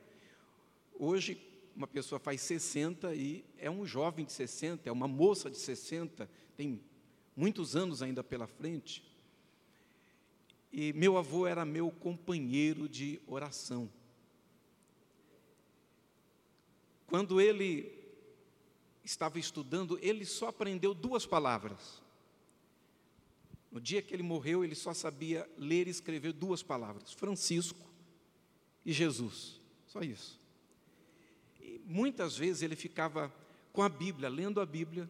Hoje, 0.93 1.41
uma 1.75 1.87
pessoa 1.87 2.19
faz 2.19 2.41
60 2.41 3.15
e 3.15 3.43
é 3.57 3.69
um 3.69 3.85
jovem 3.85 4.25
de 4.25 4.31
60, 4.31 4.87
é 4.87 4.91
uma 4.91 5.07
moça 5.07 5.49
de 5.49 5.57
60, 5.57 6.29
tem 6.55 6.81
muitos 7.35 7.75
anos 7.75 8.03
ainda 8.03 8.23
pela 8.23 8.45
frente. 8.45 9.03
E 10.73 10.91
meu 10.93 11.17
avô 11.19 11.45
era 11.45 11.63
meu 11.63 11.91
companheiro 11.91 12.89
de 12.89 13.21
oração. 13.27 13.87
Quando 17.05 17.39
ele 17.39 17.93
estava 19.03 19.37
estudando, 19.37 19.99
ele 20.01 20.25
só 20.25 20.47
aprendeu 20.47 20.95
duas 20.95 21.27
palavras. 21.27 22.01
No 23.71 23.79
dia 23.79 24.01
que 24.01 24.15
ele 24.15 24.23
morreu, 24.23 24.63
ele 24.63 24.73
só 24.73 24.95
sabia 24.95 25.47
ler 25.59 25.87
e 25.87 25.91
escrever 25.91 26.33
duas 26.33 26.63
palavras: 26.63 27.13
Francisco 27.13 27.87
e 28.83 28.91
Jesus. 28.91 29.61
Só 29.85 30.01
isso. 30.01 30.39
E 31.61 31.79
muitas 31.85 32.35
vezes 32.35 32.63
ele 32.63 32.75
ficava 32.75 33.31
com 33.71 33.83
a 33.83 33.89
Bíblia, 33.89 34.27
lendo 34.27 34.59
a 34.59 34.65
Bíblia, 34.65 35.07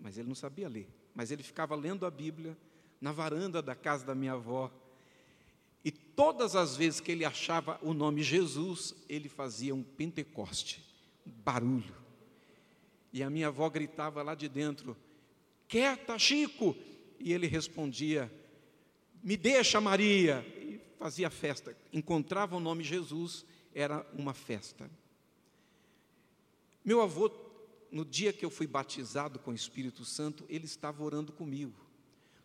mas 0.00 0.16
ele 0.16 0.28
não 0.28 0.34
sabia 0.34 0.66
ler. 0.66 0.88
Mas 1.14 1.30
ele 1.30 1.42
ficava 1.42 1.74
lendo 1.74 2.06
a 2.06 2.10
Bíblia 2.10 2.56
na 3.00 3.12
varanda 3.12 3.62
da 3.62 3.74
casa 3.74 4.04
da 4.04 4.14
minha 4.14 4.32
avó. 4.32 4.70
E 5.84 5.90
todas 5.90 6.56
as 6.56 6.76
vezes 6.76 7.00
que 7.00 7.12
ele 7.12 7.24
achava 7.24 7.78
o 7.82 7.94
nome 7.94 8.22
Jesus, 8.22 8.94
ele 9.08 9.28
fazia 9.28 9.74
um 9.74 9.82
Pentecoste 9.82 10.84
barulho. 11.24 11.96
E 13.12 13.22
a 13.22 13.30
minha 13.30 13.48
avó 13.48 13.68
gritava 13.70 14.22
lá 14.22 14.34
de 14.34 14.48
dentro: 14.48 14.96
Quieta, 15.66 16.18
Chico! 16.18 16.76
E 17.18 17.32
ele 17.32 17.46
respondia: 17.46 18.30
Me 19.22 19.36
deixa, 19.36 19.80
Maria! 19.80 20.44
E 20.58 20.80
fazia 20.98 21.30
festa. 21.30 21.76
Encontrava 21.92 22.56
o 22.56 22.60
nome 22.60 22.82
Jesus, 22.82 23.44
era 23.74 24.04
uma 24.12 24.34
festa. 24.34 24.90
Meu 26.84 27.00
avô, 27.00 27.30
no 27.90 28.04
dia 28.04 28.32
que 28.32 28.44
eu 28.44 28.50
fui 28.50 28.66
batizado 28.66 29.38
com 29.38 29.50
o 29.50 29.54
Espírito 29.54 30.04
Santo, 30.04 30.44
ele 30.48 30.64
estava 30.64 31.02
orando 31.02 31.32
comigo. 31.32 31.87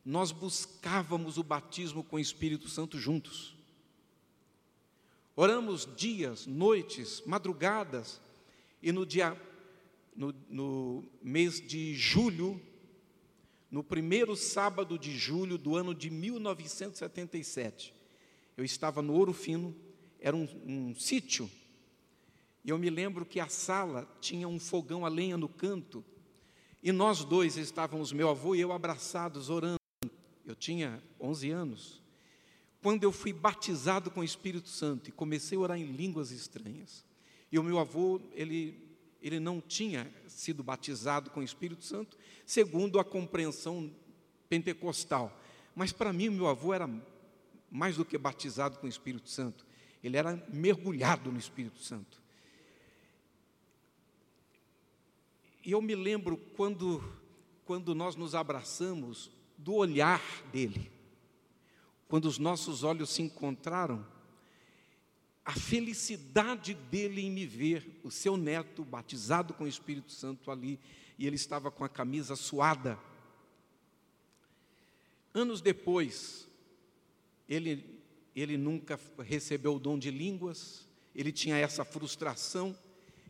Nós 0.05 0.31
buscávamos 0.31 1.37
o 1.37 1.43
batismo 1.43 2.03
com 2.03 2.17
o 2.17 2.19
Espírito 2.19 2.67
Santo 2.67 2.99
juntos. 2.99 3.55
Oramos 5.35 5.87
dias, 5.95 6.45
noites, 6.45 7.23
madrugadas, 7.25 8.21
e 8.81 8.91
no 8.91 9.05
dia, 9.05 9.39
no, 10.15 10.35
no 10.49 11.03
mês 11.23 11.65
de 11.65 11.95
julho, 11.95 12.61
no 13.71 13.83
primeiro 13.83 14.35
sábado 14.35 14.99
de 14.99 15.17
julho 15.17 15.57
do 15.57 15.75
ano 15.75 15.95
de 15.95 16.09
1977, 16.09 17.93
eu 18.55 18.63
estava 18.63 19.01
no 19.01 19.13
Ouro 19.13 19.33
Fino, 19.33 19.75
era 20.19 20.35
um, 20.35 20.47
um 20.63 20.95
sítio, 20.95 21.49
e 22.63 22.69
eu 22.69 22.77
me 22.77 22.89
lembro 22.89 23.25
que 23.25 23.39
a 23.39 23.47
sala 23.47 24.07
tinha 24.21 24.47
um 24.47 24.59
fogão 24.59 25.05
a 25.05 25.09
lenha 25.09 25.37
no 25.37 25.49
canto, 25.49 26.05
e 26.83 26.91
nós 26.91 27.23
dois 27.23 27.57
estávamos, 27.57 28.11
meu 28.11 28.29
avô 28.29 28.53
e 28.53 28.59
eu, 28.59 28.71
abraçados, 28.71 29.49
orando. 29.49 29.82
Eu 30.45 30.55
tinha 30.55 31.01
11 31.19 31.49
anos. 31.51 32.01
Quando 32.81 33.03
eu 33.03 33.11
fui 33.11 33.31
batizado 33.31 34.11
com 34.11 34.19
o 34.19 34.23
Espírito 34.23 34.67
Santo 34.67 35.09
e 35.09 35.11
comecei 35.11 35.57
a 35.57 35.61
orar 35.61 35.79
em 35.79 35.91
línguas 35.91 36.31
estranhas, 36.31 37.05
e 37.51 37.57
o 37.57 37.63
meu 37.63 37.79
avô, 37.79 38.19
ele, 38.33 38.97
ele 39.21 39.39
não 39.39 39.61
tinha 39.61 40.11
sido 40.27 40.63
batizado 40.63 41.29
com 41.29 41.39
o 41.39 41.43
Espírito 41.43 41.85
Santo, 41.85 42.17
segundo 42.45 42.99
a 42.99 43.05
compreensão 43.05 43.89
pentecostal. 44.49 45.39
Mas 45.75 45.91
para 45.91 46.11
mim, 46.11 46.29
meu 46.29 46.47
avô 46.47 46.73
era 46.73 46.89
mais 47.71 47.95
do 47.95 48.03
que 48.03 48.17
batizado 48.17 48.77
com 48.79 48.85
o 48.85 48.89
Espírito 48.89 49.29
Santo, 49.29 49.65
ele 50.03 50.17
era 50.17 50.43
mergulhado 50.51 51.31
no 51.31 51.39
Espírito 51.39 51.79
Santo. 51.79 52.21
E 55.65 55.71
eu 55.71 55.81
me 55.81 55.95
lembro 55.95 56.35
quando, 56.35 57.01
quando 57.63 57.95
nós 57.95 58.15
nos 58.15 58.35
abraçamos, 58.35 59.31
do 59.63 59.73
olhar 59.73 60.21
dele. 60.51 60.91
Quando 62.07 62.25
os 62.25 62.37
nossos 62.37 62.83
olhos 62.83 63.09
se 63.09 63.21
encontraram, 63.21 64.05
a 65.45 65.53
felicidade 65.53 66.73
dele 66.73 67.21
em 67.21 67.31
me 67.31 67.45
ver, 67.45 67.99
o 68.03 68.11
seu 68.11 68.37
neto 68.37 68.83
batizado 68.83 69.53
com 69.53 69.63
o 69.63 69.67
Espírito 69.67 70.11
Santo 70.11 70.51
ali, 70.51 70.79
e 71.17 71.25
ele 71.25 71.35
estava 71.35 71.71
com 71.71 71.83
a 71.83 71.89
camisa 71.89 72.35
suada. 72.35 72.97
Anos 75.33 75.61
depois, 75.61 76.47
ele, 77.47 77.99
ele 78.35 78.57
nunca 78.57 78.99
recebeu 79.19 79.75
o 79.75 79.79
dom 79.79 79.97
de 79.97 80.11
línguas, 80.11 80.87
ele 81.15 81.31
tinha 81.31 81.57
essa 81.57 81.83
frustração. 81.83 82.75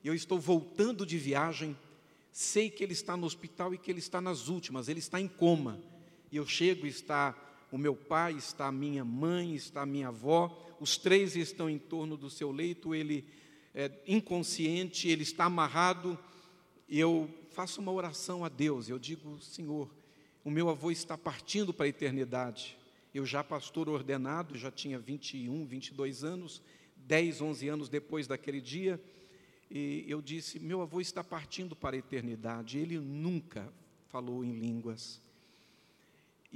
Eu 0.04 0.14
estou 0.14 0.40
voltando 0.40 1.06
de 1.06 1.18
viagem, 1.18 1.78
sei 2.32 2.70
que 2.70 2.84
ele 2.84 2.94
está 2.94 3.16
no 3.16 3.26
hospital 3.26 3.74
e 3.74 3.78
que 3.78 3.90
ele 3.90 4.00
está 4.00 4.20
nas 4.20 4.50
últimas, 4.50 4.88
ele 4.88 5.00
está 5.00 5.20
em 5.20 5.28
coma. 5.28 5.82
E 6.34 6.36
eu 6.36 6.48
chego 6.48 6.88
e 6.88 6.90
está 6.90 7.38
o 7.72 7.78
meu 7.78 7.96
pai, 7.96 8.34
está 8.34 8.66
a 8.66 8.72
minha 8.72 9.06
mãe, 9.06 9.54
está 9.54 9.84
a 9.84 9.86
minha 9.86 10.08
avó, 10.08 10.76
os 10.80 10.98
três 10.98 11.36
estão 11.36 11.70
em 11.70 11.78
torno 11.78 12.18
do 12.18 12.28
seu 12.28 12.52
leito, 12.52 12.96
ele 12.96 13.24
é 13.72 13.92
inconsciente, 14.08 15.08
ele 15.08 15.22
está 15.22 15.46
amarrado, 15.46 16.18
e 16.90 17.00
eu 17.00 17.30
faço 17.52 17.80
uma 17.80 17.92
oração 17.92 18.44
a 18.44 18.50
Deus, 18.50 18.90
eu 18.90 18.98
digo, 18.98 19.40
Senhor, 19.42 19.88
o 20.44 20.50
meu 20.50 20.70
avô 20.70 20.90
está 20.90 21.16
partindo 21.16 21.72
para 21.72 21.86
a 21.86 21.90
eternidade, 21.90 22.80
eu 23.14 23.28
já 23.28 23.44
pastor 23.44 23.88
ordenado, 23.88 24.58
já 24.58 24.72
tinha 24.72 24.98
21, 24.98 25.68
22 25.68 26.24
anos, 26.24 26.64
10, 26.98 27.42
11 27.42 27.68
anos 27.68 27.90
depois 27.90 28.26
daquele 28.26 28.60
dia, 28.60 29.00
e 29.70 30.04
eu 30.08 30.20
disse, 30.20 30.60
meu 30.60 30.82
avô 30.82 31.00
está 31.00 31.24
partindo 31.24 31.76
para 31.76 31.96
a 31.96 32.00
eternidade, 32.00 32.80
ele 32.80 32.98
nunca 32.98 33.72
falou 34.10 34.44
em 34.44 34.52
línguas, 34.54 35.22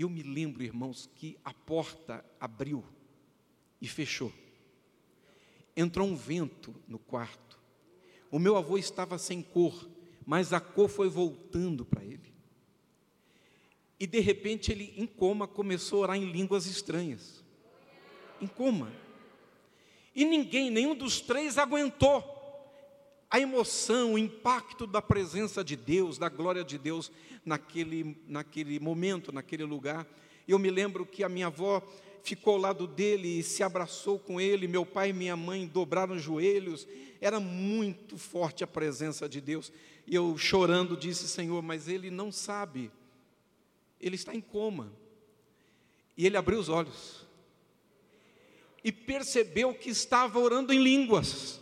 eu 0.03 0.09
me 0.09 0.21
lembro, 0.21 0.63
irmãos, 0.63 1.09
que 1.15 1.37
a 1.43 1.53
porta 1.53 2.23
abriu 2.39 2.83
e 3.81 3.87
fechou. 3.87 4.31
Entrou 5.75 6.07
um 6.07 6.15
vento 6.15 6.75
no 6.87 6.99
quarto. 6.99 7.59
O 8.29 8.39
meu 8.39 8.57
avô 8.57 8.77
estava 8.77 9.17
sem 9.17 9.41
cor, 9.41 9.89
mas 10.25 10.53
a 10.53 10.59
cor 10.59 10.89
foi 10.89 11.09
voltando 11.09 11.85
para 11.85 12.03
ele. 12.03 12.33
E 13.99 14.05
de 14.05 14.19
repente 14.19 14.71
ele, 14.71 14.93
em 14.95 15.07
coma, 15.07 15.47
começou 15.47 15.99
a 15.99 16.01
orar 16.03 16.17
em 16.17 16.31
línguas 16.31 16.67
estranhas. 16.67 17.43
Em 18.39 18.47
coma. 18.47 18.93
E 20.13 20.25
ninguém, 20.25 20.69
nenhum 20.69 20.95
dos 20.95 21.21
três 21.21 21.57
aguentou 21.57 22.36
a 23.29 23.39
emoção, 23.39 24.13
o 24.13 24.17
impacto 24.17 24.87
da 24.87 25.01
presença 25.01 25.63
de 25.63 25.75
Deus, 25.75 26.17
da 26.17 26.29
glória 26.29 26.63
de 26.63 26.77
Deus 26.77 27.11
naquele, 27.45 28.17
naquele 28.27 28.79
momento, 28.79 29.31
naquele 29.31 29.63
lugar. 29.63 30.07
Eu 30.47 30.57
me 30.57 30.69
lembro 30.69 31.05
que 31.05 31.23
a 31.23 31.29
minha 31.29 31.47
avó 31.47 31.81
ficou 32.23 32.53
ao 32.53 32.59
lado 32.59 32.87
dele 32.87 33.39
e 33.39 33.43
se 33.43 33.63
abraçou 33.63 34.17
com 34.17 34.39
ele, 34.39 34.67
meu 34.67 34.85
pai 34.85 35.09
e 35.09 35.13
minha 35.13 35.35
mãe 35.35 35.67
dobraram 35.67 36.15
os 36.15 36.21
joelhos, 36.21 36.87
era 37.19 37.39
muito 37.39 38.17
forte 38.17 38.63
a 38.63 38.67
presença 38.67 39.27
de 39.27 39.41
Deus. 39.41 39.71
E 40.05 40.15
eu 40.15 40.37
chorando 40.37 40.95
disse: 40.95 41.27
Senhor, 41.27 41.61
mas 41.61 41.87
ele 41.87 42.09
não 42.09 42.31
sabe, 42.31 42.91
ele 43.99 44.15
está 44.15 44.33
em 44.33 44.41
coma. 44.41 44.91
E 46.15 46.25
ele 46.25 46.37
abriu 46.37 46.59
os 46.59 46.69
olhos 46.69 47.27
e 48.83 48.91
percebeu 48.91 49.73
que 49.73 49.89
estava 49.89 50.39
orando 50.39 50.71
em 50.71 50.81
línguas. 50.81 51.59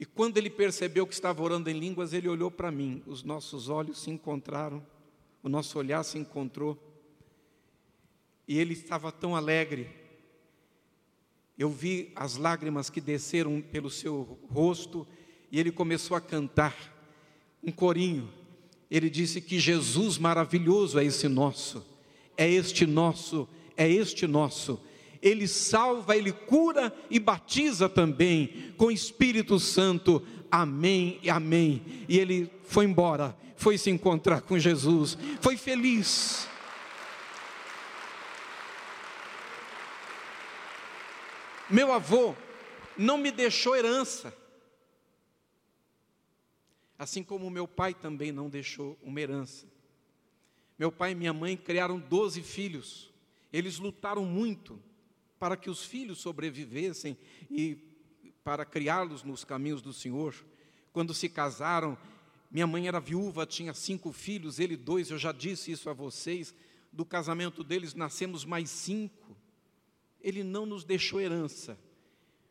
E 0.00 0.06
quando 0.06 0.38
ele 0.38 0.48
percebeu 0.48 1.06
que 1.06 1.12
estava 1.12 1.42
orando 1.42 1.68
em 1.68 1.78
línguas, 1.78 2.14
ele 2.14 2.26
olhou 2.26 2.50
para 2.50 2.70
mim, 2.70 3.02
os 3.06 3.22
nossos 3.22 3.68
olhos 3.68 4.00
se 4.00 4.10
encontraram, 4.10 4.82
o 5.42 5.48
nosso 5.48 5.78
olhar 5.78 6.02
se 6.02 6.16
encontrou. 6.16 6.78
E 8.48 8.58
ele 8.58 8.72
estava 8.72 9.12
tão 9.12 9.36
alegre. 9.36 9.90
eu 11.58 11.68
vi 11.68 12.10
as 12.16 12.38
lágrimas 12.38 12.88
que 12.88 12.98
desceram 12.98 13.60
pelo 13.60 13.90
seu 13.90 14.38
rosto 14.50 15.06
e 15.52 15.60
ele 15.60 15.70
começou 15.70 16.16
a 16.16 16.20
cantar 16.20 16.74
um 17.62 17.70
corinho. 17.70 18.32
Ele 18.90 19.10
disse 19.10 19.38
que 19.38 19.58
Jesus 19.58 20.16
maravilhoso 20.16 20.98
é 20.98 21.04
esse 21.04 21.28
nosso, 21.28 21.86
é 22.38 22.48
este 22.50 22.86
nosso, 22.86 23.46
é 23.76 23.86
este 23.86 24.26
nosso. 24.26 24.80
Ele 25.22 25.46
salva, 25.46 26.16
ele 26.16 26.32
cura 26.32 26.94
e 27.10 27.18
batiza 27.18 27.88
também 27.88 28.72
com 28.76 28.86
o 28.86 28.90
Espírito 28.90 29.58
Santo. 29.58 30.26
Amém 30.50 31.18
e 31.22 31.28
amém. 31.28 31.82
E 32.08 32.18
ele 32.18 32.50
foi 32.64 32.86
embora, 32.86 33.36
foi 33.56 33.76
se 33.76 33.90
encontrar 33.90 34.40
com 34.40 34.58
Jesus, 34.58 35.18
foi 35.40 35.56
feliz. 35.56 36.48
Meu 41.68 41.92
avô 41.92 42.34
não 42.96 43.16
me 43.16 43.30
deixou 43.30 43.76
herança. 43.76 44.34
Assim 46.98 47.22
como 47.22 47.48
meu 47.48 47.68
pai 47.68 47.94
também 47.94 48.32
não 48.32 48.48
deixou 48.48 48.98
uma 49.02 49.20
herança. 49.20 49.66
Meu 50.78 50.90
pai 50.90 51.12
e 51.12 51.14
minha 51.14 51.32
mãe 51.32 51.56
criaram 51.56 51.98
doze 51.98 52.42
filhos. 52.42 53.12
Eles 53.52 53.78
lutaram 53.78 54.24
muito 54.24 54.82
para 55.40 55.56
que 55.56 55.70
os 55.70 55.82
filhos 55.82 56.18
sobrevivessem 56.18 57.16
e 57.50 57.78
para 58.44 58.62
criá-los 58.66 59.22
nos 59.22 59.42
caminhos 59.42 59.80
do 59.80 59.90
Senhor. 59.90 60.34
Quando 60.92 61.14
se 61.14 61.30
casaram, 61.30 61.96
minha 62.50 62.66
mãe 62.66 62.86
era 62.86 63.00
viúva, 63.00 63.46
tinha 63.46 63.72
cinco 63.72 64.12
filhos, 64.12 64.58
ele 64.58 64.76
dois, 64.76 65.10
eu 65.10 65.18
já 65.18 65.32
disse 65.32 65.72
isso 65.72 65.88
a 65.88 65.94
vocês. 65.94 66.54
Do 66.92 67.06
casamento 67.06 67.64
deles 67.64 67.94
nascemos 67.94 68.44
mais 68.44 68.68
cinco. 68.68 69.34
Ele 70.20 70.44
não 70.44 70.66
nos 70.66 70.84
deixou 70.84 71.18
herança, 71.18 71.78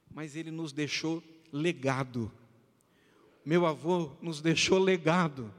mas 0.10 0.36
ele 0.36 0.49
nos 0.49 0.73
deixou 0.73 1.23
legado. 1.54 2.32
Meu 3.45 3.67
avô 3.67 4.17
nos 4.19 4.41
deixou 4.41 4.80
legado. 4.80 5.54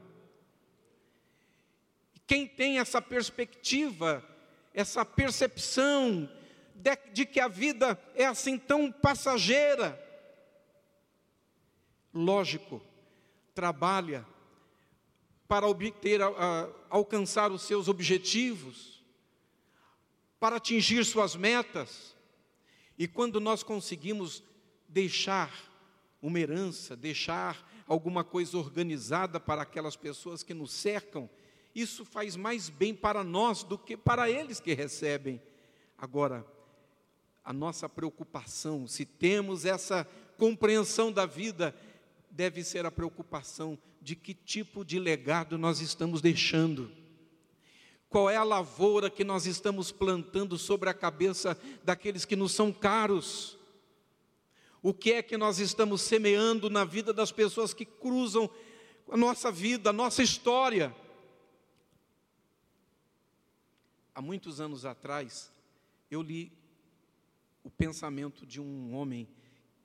Quem 2.26 2.44
tem 2.48 2.80
essa 2.80 3.00
perspectiva, 3.00 4.24
essa 4.74 5.04
percepção 5.04 6.28
de, 6.80 6.96
de, 7.12 7.26
que 7.26 7.38
a 7.38 7.48
vida 7.48 8.00
é 8.14 8.24
assim 8.24 8.56
tão 8.56 8.90
passageira, 8.90 9.98
lógico, 12.12 12.80
trabalha 13.54 14.26
para 15.46 15.66
obter, 15.66 16.20
alcançar 16.88 17.52
os 17.52 17.62
seus 17.62 17.88
objetivos, 17.88 19.04
para 20.38 20.56
atingir 20.56 21.04
suas 21.04 21.36
metas. 21.36 22.16
E 22.96 23.06
quando 23.06 23.40
nós 23.40 23.62
conseguimos 23.62 24.42
deixar 24.88 25.52
uma 26.22 26.38
herança, 26.38 26.96
deixar 26.96 27.68
alguma 27.86 28.24
coisa 28.24 28.56
organizada 28.56 29.38
para 29.38 29.62
aquelas 29.62 29.96
pessoas 29.96 30.42
que 30.42 30.54
nos 30.54 30.72
cercam, 30.72 31.28
isso 31.74 32.04
faz 32.04 32.36
mais 32.36 32.68
bem 32.68 32.94
para 32.94 33.22
nós 33.22 33.62
do 33.62 33.76
que 33.76 33.96
para 33.96 34.30
eles 34.30 34.60
que 34.60 34.72
recebem. 34.72 35.42
Agora, 35.98 36.46
a 37.44 37.52
nossa 37.52 37.88
preocupação, 37.88 38.86
se 38.86 39.04
temos 39.04 39.64
essa 39.64 40.06
compreensão 40.36 41.12
da 41.12 41.26
vida, 41.26 41.74
deve 42.30 42.62
ser 42.62 42.86
a 42.86 42.90
preocupação 42.90 43.78
de 44.00 44.16
que 44.16 44.34
tipo 44.34 44.84
de 44.84 44.98
legado 44.98 45.58
nós 45.58 45.80
estamos 45.80 46.20
deixando 46.20 47.00
qual 48.10 48.28
é 48.28 48.36
a 48.36 48.42
lavoura 48.42 49.08
que 49.08 49.22
nós 49.22 49.46
estamos 49.46 49.92
plantando 49.92 50.58
sobre 50.58 50.90
a 50.90 50.94
cabeça 50.94 51.56
daqueles 51.84 52.24
que 52.24 52.34
nos 52.34 52.50
são 52.50 52.72
caros? 52.72 53.56
O 54.82 54.92
que 54.92 55.12
é 55.12 55.22
que 55.22 55.36
nós 55.36 55.60
estamos 55.60 56.02
semeando 56.02 56.68
na 56.68 56.84
vida 56.84 57.12
das 57.12 57.30
pessoas 57.30 57.72
que 57.72 57.84
cruzam 57.84 58.50
a 59.08 59.16
nossa 59.16 59.52
vida, 59.52 59.90
a 59.90 59.92
nossa 59.92 60.24
história? 60.24 60.94
Há 64.12 64.20
muitos 64.20 64.60
anos 64.60 64.84
atrás, 64.84 65.48
eu 66.10 66.20
li 66.20 66.52
o 67.62 67.70
pensamento 67.70 68.46
de 68.46 68.60
um 68.60 68.94
homem 68.94 69.28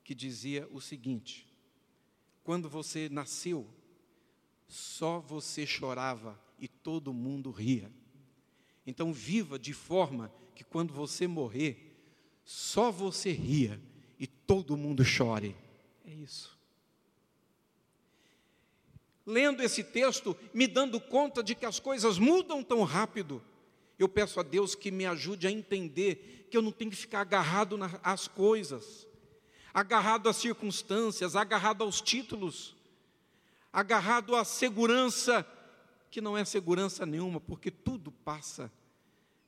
que 0.02 0.14
dizia 0.14 0.68
o 0.72 0.80
seguinte: 0.80 1.48
quando 2.42 2.68
você 2.68 3.08
nasceu, 3.08 3.66
só 4.68 5.20
você 5.20 5.66
chorava 5.66 6.40
e 6.58 6.68
todo 6.68 7.12
mundo 7.12 7.50
ria. 7.50 7.90
Então, 8.86 9.12
viva 9.12 9.58
de 9.58 9.72
forma 9.72 10.32
que 10.54 10.64
quando 10.64 10.94
você 10.94 11.26
morrer, 11.26 11.96
só 12.44 12.90
você 12.90 13.32
ria 13.32 13.80
e 14.18 14.26
todo 14.26 14.76
mundo 14.76 15.04
chore. 15.04 15.56
É 16.04 16.14
isso. 16.14 16.56
Lendo 19.26 19.60
esse 19.60 19.82
texto, 19.82 20.36
me 20.54 20.68
dando 20.68 21.00
conta 21.00 21.42
de 21.42 21.56
que 21.56 21.66
as 21.66 21.80
coisas 21.80 22.16
mudam 22.16 22.62
tão 22.62 22.84
rápido, 22.84 23.42
eu 23.98 24.08
peço 24.08 24.38
a 24.40 24.42
Deus 24.42 24.74
que 24.74 24.90
me 24.90 25.06
ajude 25.06 25.46
a 25.46 25.50
entender 25.50 26.46
que 26.50 26.56
eu 26.56 26.62
não 26.62 26.72
tenho 26.72 26.90
que 26.90 26.96
ficar 26.96 27.20
agarrado 27.20 27.78
às 28.02 28.28
coisas, 28.28 29.06
agarrado 29.72 30.28
às 30.28 30.36
circunstâncias, 30.36 31.34
agarrado 31.34 31.82
aos 31.82 32.00
títulos, 32.00 32.76
agarrado 33.72 34.34
à 34.34 34.44
segurança 34.44 35.46
que 36.10 36.20
não 36.20 36.36
é 36.36 36.44
segurança 36.44 37.04
nenhuma, 37.04 37.40
porque 37.40 37.70
tudo 37.70 38.10
passa, 38.10 38.72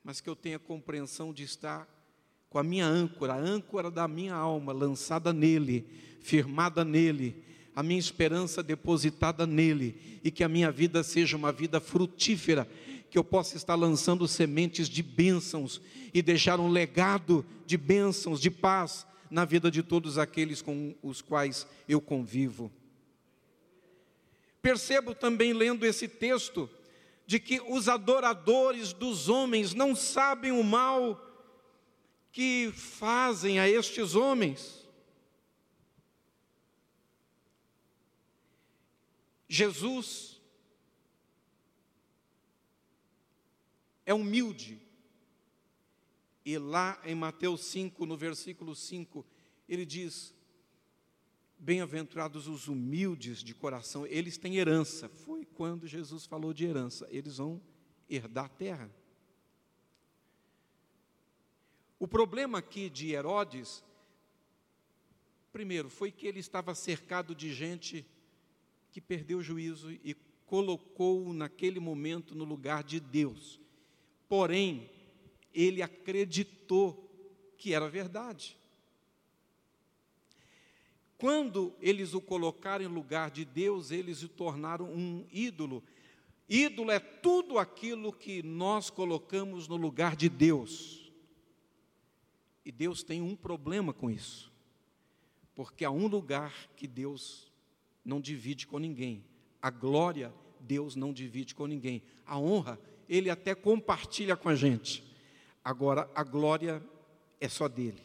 mas 0.05 0.21
que 0.21 0.29
eu 0.29 0.37
tenha 0.37 0.59
compreensão 0.59 1.33
de 1.33 1.43
estar 1.43 1.89
com 2.51 2.59
a 2.59 2.63
minha 2.63 2.87
âncora, 2.87 3.35
a 3.35 3.39
âncora 3.39 3.91
da 3.91 4.09
minha 4.09 4.35
alma 4.35 4.73
lançada 4.73 5.33
nele, 5.33 5.87
firmada 6.21 6.85
nele, 6.85 7.43
a 7.75 7.83
minha 7.83 7.99
esperança 7.99 8.63
depositada 8.63 9.47
nele, 9.47 10.21
e 10.25 10.31
que 10.31 10.43
a 10.43 10.49
minha 10.49 10.71
vida 10.71 11.03
seja 11.03 11.37
uma 11.37 11.53
vida 11.53 11.81
frutífera, 11.81 12.69
que 13.11 13.19
eu 13.19 13.25
possa 13.25 13.57
estar 13.57 13.75
lançando 13.75 14.29
sementes 14.29 14.89
de 14.89 15.03
bênçãos 15.03 15.81
e 16.13 16.21
deixar 16.21 16.61
um 16.61 16.69
legado 16.69 17.45
de 17.67 17.77
bênçãos, 17.77 18.41
de 18.41 18.51
paz 18.51 19.07
na 19.31 19.45
vida 19.45 19.71
de 19.71 19.83
todos 19.83 20.19
aqueles 20.19 20.63
com 20.63 20.95
os 21.03 21.21
quais 21.21 21.67
eu 21.89 22.01
convivo. 22.01 22.71
Percebo 24.61 25.15
também, 25.15 25.53
lendo 25.53 25.87
esse 25.87 26.09
texto, 26.09 26.69
de 27.27 27.39
que 27.39 27.61
os 27.61 27.89
adoradores 27.89 28.93
dos 28.93 29.29
homens 29.29 29.75
não 29.75 29.95
sabem 29.95 30.51
o 30.51 30.65
mal 30.65 31.25
que 32.33 32.73
fazem 32.75 33.59
a 33.59 33.69
estes 33.69 34.15
homens. 34.15 34.87
Jesus 39.49 40.38
é 44.09 44.15
humilde. 44.15 44.81
E 46.43 46.57
lá 46.57 46.99
em 47.05 47.15
Mateus 47.15 47.63
5, 47.67 48.07
no 48.07 48.17
versículo 48.17 48.75
5, 48.75 49.23
ele 49.69 49.85
diz: 49.85 50.35
Bem-aventurados 51.59 52.49
os 52.49 52.69
humildes 52.69 53.41
de 53.41 53.55
coração, 53.55 54.07
eles 54.07 54.39
têm 54.39 54.57
herança. 54.57 55.11
Foi 55.11 55.45
quando 55.45 55.87
Jesus 55.87 56.25
falou 56.25 56.55
de 56.55 56.65
herança, 56.65 57.07
eles 57.11 57.37
vão 57.37 57.61
herdar 58.09 58.47
a 58.47 58.49
terra. 58.49 58.91
O 61.99 62.09
problema 62.09 62.61
aqui 62.61 62.89
de 62.89 63.11
Herodes, 63.11 63.85
primeiro, 65.53 65.91
foi 65.91 66.11
que 66.11 66.27
ele 66.27 66.41
estava 66.41 66.75
cercado 66.75 67.35
de 67.35 67.53
gente 67.53 68.07
que 68.91 69.03
perdeu 69.03 69.41
o 69.41 69.43
juízo 69.43 69.93
e 69.93 70.17
colocou 70.47 71.31
naquele 71.35 71.79
momento 71.79 72.35
no 72.35 72.45
lugar 72.45 72.83
de 72.83 72.99
Deus. 72.99 73.61
Porém, 74.29 74.91
ele 75.55 75.83
acreditou 75.83 77.09
que 77.57 77.75
era 77.75 77.89
verdade. 77.89 78.57
Quando 81.19 81.75
eles 81.81 82.15
o 82.15 82.21
colocaram 82.21 82.85
em 82.85 82.89
lugar 82.89 83.31
de 83.31 83.45
Deus, 83.45 83.91
eles 83.91 84.23
o 84.23 84.29
tornaram 84.29 84.87
um 84.87 85.27
ídolo. 85.33 85.83
Ídolo 86.49 86.93
é 86.93 87.01
tudo 87.01 87.59
aquilo 87.59 88.13
que 88.13 88.43
nós 88.43 88.89
colocamos 88.89 89.67
no 89.67 89.77
lugar 89.77 90.15
de 90.15 90.29
Deus. 90.29 91.11
E 92.65 92.71
Deus 92.71 93.03
tem 93.03 93.21
um 93.21 93.35
problema 93.35 93.93
com 93.93 94.09
isso. 94.09 94.53
Porque 95.55 95.85
há 95.85 95.91
um 95.91 96.07
lugar 96.07 96.55
que 96.77 96.87
Deus 96.87 97.51
não 98.05 98.21
divide 98.21 98.67
com 98.67 98.79
ninguém. 98.79 99.25
A 99.61 99.71
glória, 99.71 100.33
Deus 100.61 100.95
não 100.95 101.13
divide 101.13 101.53
com 101.53 101.67
ninguém. 101.67 102.01
A 102.25 102.39
honra, 102.39 102.79
Ele 103.09 103.31
até 103.31 103.55
compartilha 103.55 104.37
com 104.37 104.49
a 104.49 104.55
gente. 104.55 105.05
Agora, 105.65 106.11
a 106.15 106.23
glória 106.23 106.83
é 107.41 107.49
só 107.49 107.69
dele. 107.69 108.03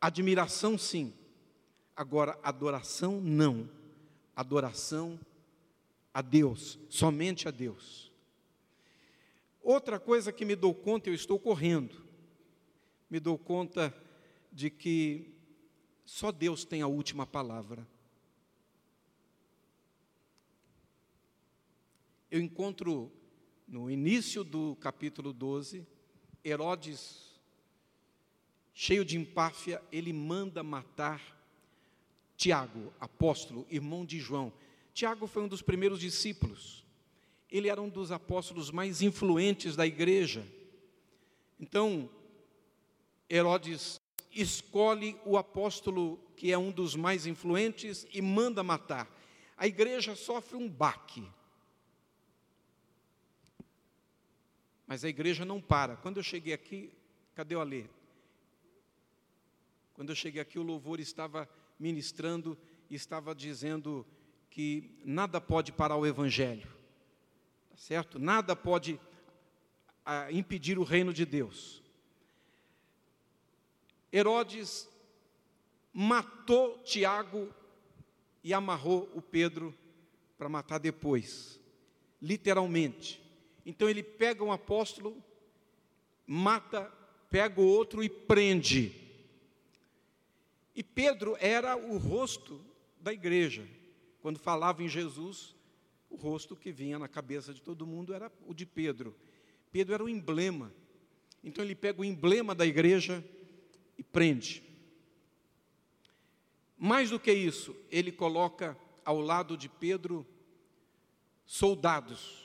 Admiração, 0.00 0.76
sim 0.76 1.12
Agora, 1.96 2.38
adoração 2.42 3.20
não. 3.20 3.68
Adoração 4.34 5.18
a 6.12 6.20
Deus, 6.20 6.78
somente 6.88 7.46
a 7.46 7.50
Deus. 7.50 8.12
Outra 9.62 9.98
coisa 10.00 10.32
que 10.32 10.44
me 10.44 10.56
dou 10.56 10.74
conta, 10.74 11.08
eu 11.08 11.14
estou 11.14 11.38
correndo, 11.38 12.04
me 13.08 13.18
dou 13.18 13.38
conta 13.38 13.94
de 14.52 14.68
que 14.70 15.32
só 16.04 16.30
Deus 16.30 16.64
tem 16.64 16.82
a 16.82 16.86
última 16.86 17.26
palavra. 17.26 17.86
Eu 22.30 22.40
encontro 22.40 23.10
no 23.66 23.90
início 23.90 24.44
do 24.44 24.76
capítulo 24.76 25.32
12, 25.32 25.86
Herodes, 26.44 27.34
cheio 28.72 29.04
de 29.04 29.16
empáfia, 29.16 29.82
ele 29.90 30.12
manda 30.12 30.62
matar 30.62 31.20
Tiago, 32.36 32.92
apóstolo, 33.00 33.66
irmão 33.70 34.04
de 34.04 34.18
João. 34.18 34.52
Tiago 34.92 35.26
foi 35.26 35.42
um 35.42 35.48
dos 35.48 35.62
primeiros 35.62 36.00
discípulos. 36.00 36.84
Ele 37.50 37.68
era 37.68 37.80
um 37.80 37.88
dos 37.88 38.10
apóstolos 38.12 38.70
mais 38.70 39.00
influentes 39.00 39.76
da 39.76 39.86
igreja. 39.86 40.46
Então, 41.58 42.10
Herodes 43.30 44.00
escolhe 44.30 45.16
o 45.24 45.36
apóstolo 45.38 46.18
que 46.36 46.52
é 46.52 46.58
um 46.58 46.70
dos 46.70 46.96
mais 46.96 47.26
influentes 47.26 48.06
e 48.12 48.20
manda 48.20 48.62
matar. 48.62 49.08
A 49.56 49.66
igreja 49.66 50.16
sofre 50.16 50.56
um 50.56 50.68
baque. 50.68 51.24
Mas 54.86 55.04
a 55.04 55.08
igreja 55.08 55.44
não 55.44 55.60
para. 55.60 55.96
Quando 55.96 56.18
eu 56.18 56.22
cheguei 56.22 56.52
aqui, 56.52 56.92
cadê 57.34 57.56
o 57.56 57.60
Alê? 57.60 57.86
Quando 59.94 60.10
eu 60.10 60.16
cheguei 60.16 60.40
aqui, 60.40 60.58
o 60.58 60.62
louvor 60.62 61.00
estava 61.00 61.48
ministrando 61.78 62.58
estava 62.94 63.34
dizendo 63.34 64.06
que 64.50 64.98
nada 65.04 65.40
pode 65.40 65.72
parar 65.72 65.96
o 65.96 66.06
evangelho. 66.06 66.68
Tá 67.70 67.76
certo? 67.76 68.18
Nada 68.18 68.54
pode 68.54 69.00
a, 70.04 70.24
ah, 70.24 70.32
impedir 70.32 70.78
o 70.78 70.84
reino 70.84 71.12
de 71.12 71.24
Deus. 71.24 71.82
Herodes 74.12 74.88
matou 75.92 76.78
Tiago 76.78 77.52
e 78.42 78.54
amarrou 78.54 79.10
o 79.14 79.20
Pedro 79.20 79.74
para 80.38 80.48
matar 80.48 80.78
depois, 80.78 81.58
literalmente. 82.20 83.23
Então 83.64 83.88
ele 83.88 84.02
pega 84.02 84.44
um 84.44 84.52
apóstolo, 84.52 85.22
mata, 86.26 86.92
pega 87.30 87.60
o 87.60 87.66
outro 87.66 88.02
e 88.02 88.08
prende. 88.08 88.94
E 90.74 90.82
Pedro 90.82 91.36
era 91.40 91.76
o 91.76 91.96
rosto 91.96 92.64
da 93.00 93.12
igreja. 93.12 93.66
Quando 94.20 94.38
falava 94.38 94.82
em 94.82 94.88
Jesus, 94.88 95.54
o 96.10 96.16
rosto 96.16 96.56
que 96.56 96.72
vinha 96.72 96.98
na 96.98 97.08
cabeça 97.08 97.54
de 97.54 97.62
todo 97.62 97.86
mundo 97.86 98.12
era 98.12 98.30
o 98.46 98.52
de 98.52 98.66
Pedro. 98.66 99.14
Pedro 99.70 99.94
era 99.94 100.04
o 100.04 100.08
emblema. 100.08 100.72
Então 101.42 101.64
ele 101.64 101.74
pega 101.74 102.00
o 102.00 102.04
emblema 102.04 102.54
da 102.54 102.66
igreja 102.66 103.24
e 103.96 104.02
prende. 104.02 104.62
Mais 106.76 107.10
do 107.10 107.20
que 107.20 107.32
isso, 107.32 107.74
ele 107.90 108.12
coloca 108.12 108.76
ao 109.04 109.20
lado 109.20 109.56
de 109.56 109.68
Pedro 109.68 110.26
soldados 111.46 112.43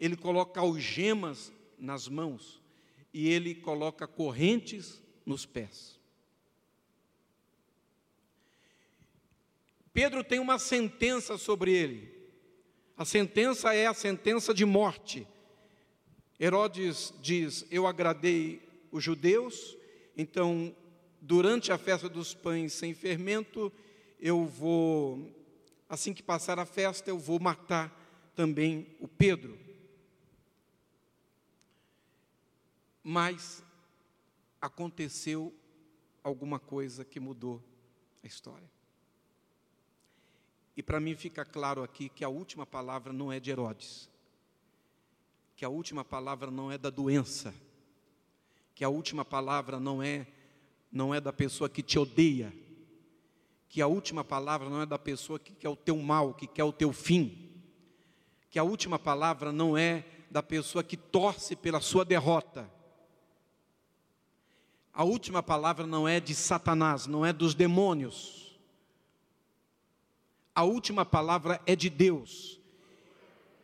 ele 0.00 0.16
coloca 0.16 0.60
algemas 0.60 1.52
nas 1.78 2.08
mãos 2.08 2.60
e 3.12 3.28
ele 3.28 3.54
coloca 3.54 4.06
correntes 4.06 5.02
nos 5.26 5.44
pés. 5.44 6.00
Pedro 9.92 10.24
tem 10.24 10.38
uma 10.38 10.58
sentença 10.58 11.36
sobre 11.36 11.72
ele. 11.72 12.10
A 12.96 13.04
sentença 13.04 13.74
é 13.74 13.86
a 13.86 13.94
sentença 13.94 14.54
de 14.54 14.64
morte. 14.64 15.26
Herodes 16.38 17.12
diz: 17.20 17.66
Eu 17.70 17.86
agradei 17.86 18.62
os 18.90 19.04
judeus, 19.04 19.76
então, 20.16 20.74
durante 21.20 21.72
a 21.72 21.78
festa 21.78 22.08
dos 22.08 22.32
pães 22.32 22.72
sem 22.72 22.94
fermento, 22.94 23.70
eu 24.18 24.46
vou, 24.46 25.30
assim 25.88 26.14
que 26.14 26.22
passar 26.22 26.58
a 26.58 26.64
festa, 26.64 27.10
eu 27.10 27.18
vou 27.18 27.38
matar 27.38 28.32
também 28.34 28.86
o 29.00 29.08
Pedro. 29.08 29.69
Mas 33.02 33.64
aconteceu 34.60 35.54
alguma 36.22 36.58
coisa 36.58 37.04
que 37.04 37.18
mudou 37.18 37.62
a 38.22 38.26
história. 38.26 38.70
E 40.76 40.82
para 40.82 41.00
mim 41.00 41.14
fica 41.14 41.44
claro 41.44 41.82
aqui 41.82 42.08
que 42.08 42.24
a 42.24 42.28
última 42.28 42.66
palavra 42.66 43.12
não 43.12 43.32
é 43.32 43.40
de 43.40 43.50
Herodes, 43.50 44.08
que 45.56 45.64
a 45.64 45.68
última 45.68 46.04
palavra 46.04 46.50
não 46.50 46.70
é 46.70 46.78
da 46.78 46.90
doença, 46.90 47.54
que 48.74 48.84
a 48.84 48.88
última 48.88 49.24
palavra 49.24 49.78
não 49.80 50.02
é 50.02 50.26
não 50.92 51.14
é 51.14 51.20
da 51.20 51.32
pessoa 51.32 51.70
que 51.70 51.84
te 51.84 51.98
odeia, 52.00 52.52
que 53.68 53.80
a 53.80 53.86
última 53.86 54.24
palavra 54.24 54.68
não 54.68 54.82
é 54.82 54.86
da 54.86 54.98
pessoa 54.98 55.38
que 55.38 55.52
quer 55.52 55.68
o 55.68 55.76
teu 55.76 55.96
mal, 55.96 56.34
que 56.34 56.48
quer 56.48 56.64
o 56.64 56.72
teu 56.72 56.92
fim, 56.92 57.62
que 58.50 58.58
a 58.58 58.64
última 58.64 58.98
palavra 58.98 59.52
não 59.52 59.78
é 59.78 60.04
da 60.30 60.42
pessoa 60.42 60.82
que 60.82 60.96
torce 60.96 61.54
pela 61.54 61.80
sua 61.80 62.04
derrota 62.04 62.68
a 64.92 65.04
última 65.04 65.42
palavra 65.42 65.86
não 65.86 66.06
é 66.06 66.18
de 66.20 66.34
Satanás, 66.34 67.06
não 67.06 67.24
é 67.24 67.32
dos 67.32 67.54
demônios. 67.54 68.58
A 70.54 70.64
última 70.64 71.04
palavra 71.04 71.60
é 71.64 71.76
de 71.76 71.88
Deus. 71.88 72.60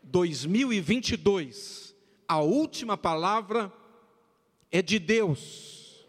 2022, 0.05 1.95
a 2.29 2.41
última 2.41 2.97
palavra 2.97 3.73
é 4.71 4.81
de 4.81 4.99
Deus. 4.99 6.07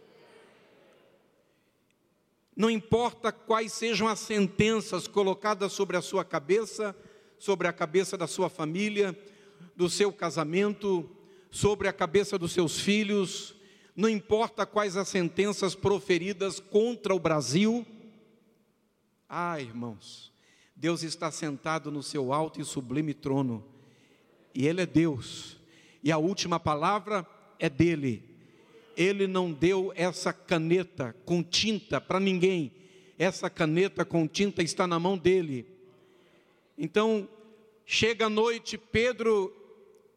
Não 2.55 2.69
importa 2.69 3.31
quais 3.31 3.73
sejam 3.73 4.07
as 4.07 4.19
sentenças 4.19 5.07
colocadas 5.07 5.73
sobre 5.73 5.97
a 5.97 6.01
sua 6.01 6.23
cabeça, 6.23 6.95
sobre 7.37 7.67
a 7.67 7.73
cabeça 7.73 8.17
da 8.17 8.27
sua 8.27 8.49
família, 8.49 9.17
do 9.75 9.89
seu 9.89 10.11
casamento, 10.11 11.09
sobre 11.51 11.87
a 11.87 11.93
cabeça 11.93 12.37
dos 12.37 12.51
seus 12.51 12.79
filhos, 12.79 13.56
não 13.97 14.07
importa 14.07 14.63
quais 14.63 14.95
as 14.95 15.07
sentenças 15.07 15.73
proferidas 15.73 16.59
contra 16.59 17.15
o 17.15 17.19
Brasil. 17.19 17.83
Ah, 19.27 19.59
irmãos, 19.59 20.31
Deus 20.75 21.01
está 21.01 21.31
sentado 21.31 21.89
no 21.89 22.03
seu 22.03 22.31
alto 22.31 22.61
e 22.61 22.63
sublime 22.63 23.15
trono, 23.15 23.65
e 24.53 24.67
Ele 24.67 24.81
é 24.81 24.85
Deus, 24.85 25.57
e 26.03 26.11
a 26.11 26.19
última 26.19 26.59
palavra 26.59 27.25
é 27.57 27.67
dele. 27.67 28.23
Ele 28.95 29.25
não 29.25 29.51
deu 29.51 29.91
essa 29.95 30.31
caneta 30.31 31.15
com 31.25 31.41
tinta 31.41 31.99
para 31.99 32.19
ninguém, 32.19 32.71
essa 33.17 33.49
caneta 33.49 34.05
com 34.05 34.27
tinta 34.27 34.61
está 34.61 34.85
na 34.85 34.99
mão 34.99 35.17
dele. 35.17 35.65
Então, 36.77 37.27
chega 37.83 38.27
a 38.27 38.29
noite, 38.29 38.77
Pedro 38.77 39.51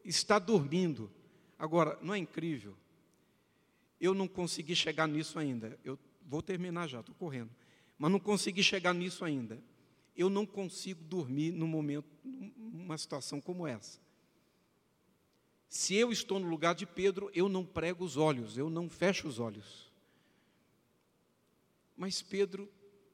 está 0.05 0.37
dormindo. 0.37 1.09
Agora, 1.57 1.97
não 2.03 2.13
é 2.13 2.19
incrível? 2.19 2.75
Eu 4.01 4.15
não 4.15 4.27
consegui 4.27 4.75
chegar 4.75 5.07
nisso 5.07 5.37
ainda. 5.37 5.79
Eu 5.83 5.97
vou 6.25 6.41
terminar 6.41 6.87
já, 6.87 7.01
estou 7.01 7.13
correndo. 7.13 7.51
Mas 7.99 8.11
não 8.11 8.19
consegui 8.19 8.63
chegar 8.63 8.95
nisso 8.95 9.23
ainda. 9.23 9.61
Eu 10.17 10.27
não 10.27 10.43
consigo 10.43 11.03
dormir 11.03 11.51
num 11.51 11.67
momento, 11.67 12.09
numa 12.23 12.97
situação 12.97 13.39
como 13.39 13.67
essa. 13.67 13.99
Se 15.69 15.95
eu 15.95 16.11
estou 16.11 16.39
no 16.39 16.49
lugar 16.49 16.73
de 16.73 16.85
Pedro, 16.85 17.29
eu 17.33 17.47
não 17.47 17.63
prego 17.63 18.03
os 18.03 18.17
olhos, 18.17 18.57
eu 18.57 18.69
não 18.69 18.89
fecho 18.89 19.27
os 19.27 19.39
olhos. 19.39 19.91
Mas 21.95 22.21
Pedro 22.21 22.69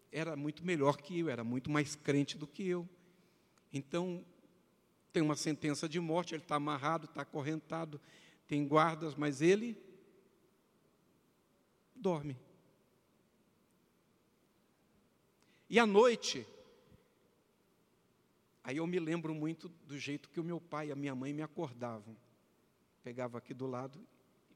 era 0.10 0.36
muito 0.38 0.66
melhor 0.66 0.98
que 0.98 1.20
eu, 1.20 1.30
era 1.30 1.44
muito 1.44 1.70
mais 1.70 1.96
crente 1.96 2.38
do 2.38 2.48
que 2.48 2.66
eu. 2.66 2.88
Então, 3.72 4.26
tem 5.12 5.22
uma 5.22 5.36
sentença 5.36 5.88
de 5.88 6.00
morte, 6.00 6.34
ele 6.34 6.44
está 6.44 6.56
amarrado, 6.56 7.06
está 7.06 7.22
acorrentado, 7.22 8.00
tem 8.48 8.66
guardas, 8.66 9.14
mas 9.14 9.42
ele 9.42 9.78
dorme. 11.98 12.38
E 15.70 15.80
à 15.80 15.86
noite, 15.86 16.48
aí 18.64 18.78
eu 18.78 18.88
me 18.88 19.00
lembro 19.00 19.34
muito 19.36 19.68
do 19.68 19.98
jeito 19.98 20.30
que 20.30 20.40
o 20.40 20.44
meu 20.44 20.62
pai 20.62 20.88
e 20.88 20.92
a 20.92 20.96
minha 20.96 21.14
mãe 21.14 21.34
me 21.34 21.42
acordavam. 21.42 22.16
Pegava 23.04 23.38
aqui 23.38 23.54
do 23.54 23.68
lado, 23.68 24.00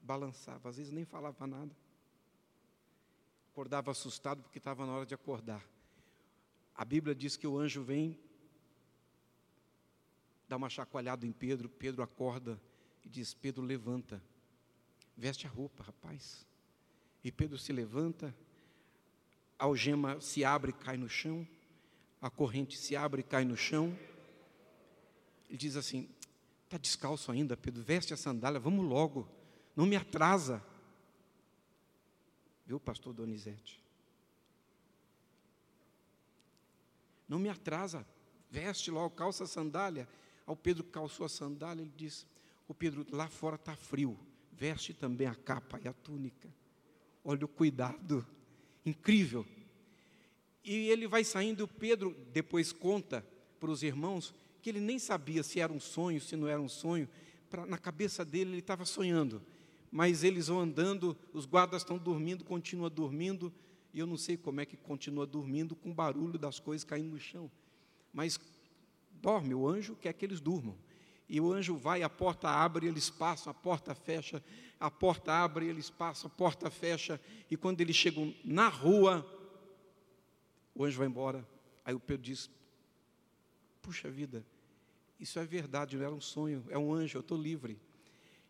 balançava, 0.02 0.70
às 0.70 0.78
vezes 0.78 0.92
nem 0.92 1.04
falava 1.04 1.46
nada. 1.46 1.76
Acordava 3.52 3.92
assustado 3.92 4.42
porque 4.42 4.58
estava 4.58 4.86
na 4.86 4.94
hora 4.94 5.06
de 5.06 5.14
acordar. 5.14 5.66
A 6.74 6.86
Bíblia 6.86 7.14
diz 7.14 7.36
que 7.36 7.46
o 7.46 7.58
anjo 7.58 7.84
vem, 7.84 8.18
dá 10.48 10.56
uma 10.56 10.70
chacoalhada 10.70 11.28
em 11.28 11.32
Pedro, 11.34 11.68
Pedro 11.68 12.02
acorda 12.02 12.62
e 13.04 13.10
diz: 13.10 13.34
Pedro, 13.34 13.62
levanta, 13.62 14.24
veste 15.18 15.46
a 15.46 15.50
roupa, 15.50 15.84
rapaz. 15.84 16.48
E 17.24 17.32
Pedro 17.32 17.58
se 17.58 17.72
levanta, 17.72 18.36
a 19.58 19.66
algema 19.66 20.20
se 20.20 20.44
abre 20.44 20.72
e 20.72 20.74
cai 20.74 20.98
no 20.98 21.08
chão, 21.08 21.48
a 22.22 22.30
corrente 22.30 22.78
se 22.78 22.96
abre 22.96 23.22
e 23.22 23.24
cai 23.24 23.46
no 23.46 23.56
chão. 23.56 23.98
Ele 25.48 25.58
diz 25.58 25.76
assim: 25.76 26.10
Está 26.66 26.78
descalço 26.78 27.32
ainda, 27.32 27.56
Pedro, 27.56 27.84
veste 27.84 28.14
a 28.14 28.18
sandália, 28.18 28.60
vamos 28.60 28.86
logo, 28.86 29.28
não 29.76 29.86
me 29.86 29.96
atrasa. 29.96 30.64
Viu, 32.66 32.80
pastor 32.80 33.14
Donizete? 33.14 33.82
Não 37.28 37.40
me 37.40 37.50
atrasa, 37.50 38.06
veste 38.50 38.90
logo, 38.90 39.16
calça 39.16 39.44
a 39.44 39.48
sandália. 39.48 40.08
Ao 40.46 40.56
Pedro 40.56 40.84
calçou 40.84 41.26
a 41.26 41.30
sandália, 41.30 41.82
ele 41.82 41.94
disse: 41.96 42.26
O 42.68 42.74
Pedro, 42.74 43.06
lá 43.12 43.28
fora 43.28 43.56
está 43.56 43.76
frio, 43.76 44.20
veste 44.52 44.94
também 44.94 45.28
a 45.28 45.36
capa 45.36 45.80
e 45.84 45.88
a 45.88 45.94
túnica. 45.94 46.50
Olha 47.24 47.46
o 47.46 47.48
cuidado, 47.48 48.26
incrível. 48.86 49.46
E 50.64 50.90
ele 50.90 51.08
vai 51.08 51.24
saindo, 51.24 51.68
Pedro 51.68 52.16
depois 52.32 52.72
conta 52.72 53.26
para 53.60 53.70
os 53.70 53.84
irmãos 53.84 54.34
que 54.62 54.70
ele 54.70 54.80
nem 54.80 55.00
sabia 55.00 55.42
se 55.44 55.60
era 55.60 55.74
um 55.74 55.80
sonho, 55.80 56.22
se 56.22 56.36
não 56.36 56.48
era 56.48 56.62
um 56.62 56.70
sonho. 56.70 57.10
Pra, 57.50 57.66
na 57.66 57.78
cabeça 57.78 58.24
dele, 58.24 58.52
ele 58.52 58.60
estava 58.60 58.86
sonhando. 58.86 59.42
Mas 59.92 60.24
eles 60.24 60.48
vão 60.48 60.60
andando, 60.60 61.18
os 61.34 61.46
guardas 61.46 61.82
estão 61.82 61.98
dormindo, 61.98 62.46
continua 62.46 62.90
dormindo, 62.90 63.52
e 63.94 64.00
eu 64.00 64.08
não 64.08 64.18
sei 64.18 64.38
como 64.38 64.62
é 64.62 64.66
que 64.66 64.78
continua 64.78 65.26
dormindo 65.26 65.76
com 65.76 65.92
o 65.92 65.94
barulho 65.94 66.40
das 66.40 66.60
coisas 66.60 66.86
caindo 66.86 67.12
no 67.12 67.20
chão. 67.20 67.52
Mas 68.14 68.40
dorme, 69.22 69.54
o 69.54 69.68
anjo 69.68 69.96
quer 69.96 70.14
que 70.14 70.24
eles 70.24 70.40
durmam. 70.40 70.78
E 71.32 71.40
o 71.40 71.54
anjo 71.54 71.78
vai, 71.78 72.04
a 72.04 72.10
porta 72.10 72.50
abre, 72.50 72.88
eles 72.88 73.10
passam, 73.10 73.52
a 73.52 73.54
porta 73.54 73.96
fecha, 73.96 74.44
a 74.78 74.92
porta 74.92 75.32
abre, 75.32 75.66
eles 75.66 75.90
passam, 75.90 76.28
a 76.28 76.30
porta 76.30 76.70
fecha, 76.70 77.22
e 77.50 77.56
quando 77.56 77.80
eles 77.80 77.96
chegam 77.96 78.36
na 78.44 78.68
rua, 78.68 79.26
o 80.76 80.84
anjo 80.84 80.98
vai 80.98 81.08
embora. 81.08 81.48
Aí 81.86 81.94
o 81.94 82.02
Pedro 82.02 82.24
diz: 82.24 82.52
Puxa 83.82 84.12
vida, 84.12 84.46
isso 85.18 85.40
é 85.40 85.46
verdade, 85.46 85.96
não 85.96 86.04
era 86.04 86.14
um 86.14 86.20
sonho, 86.20 86.66
é 86.68 86.78
um 86.78 86.94
anjo, 86.94 87.18
eu 87.18 87.22
estou 87.22 87.38
livre. 87.38 87.80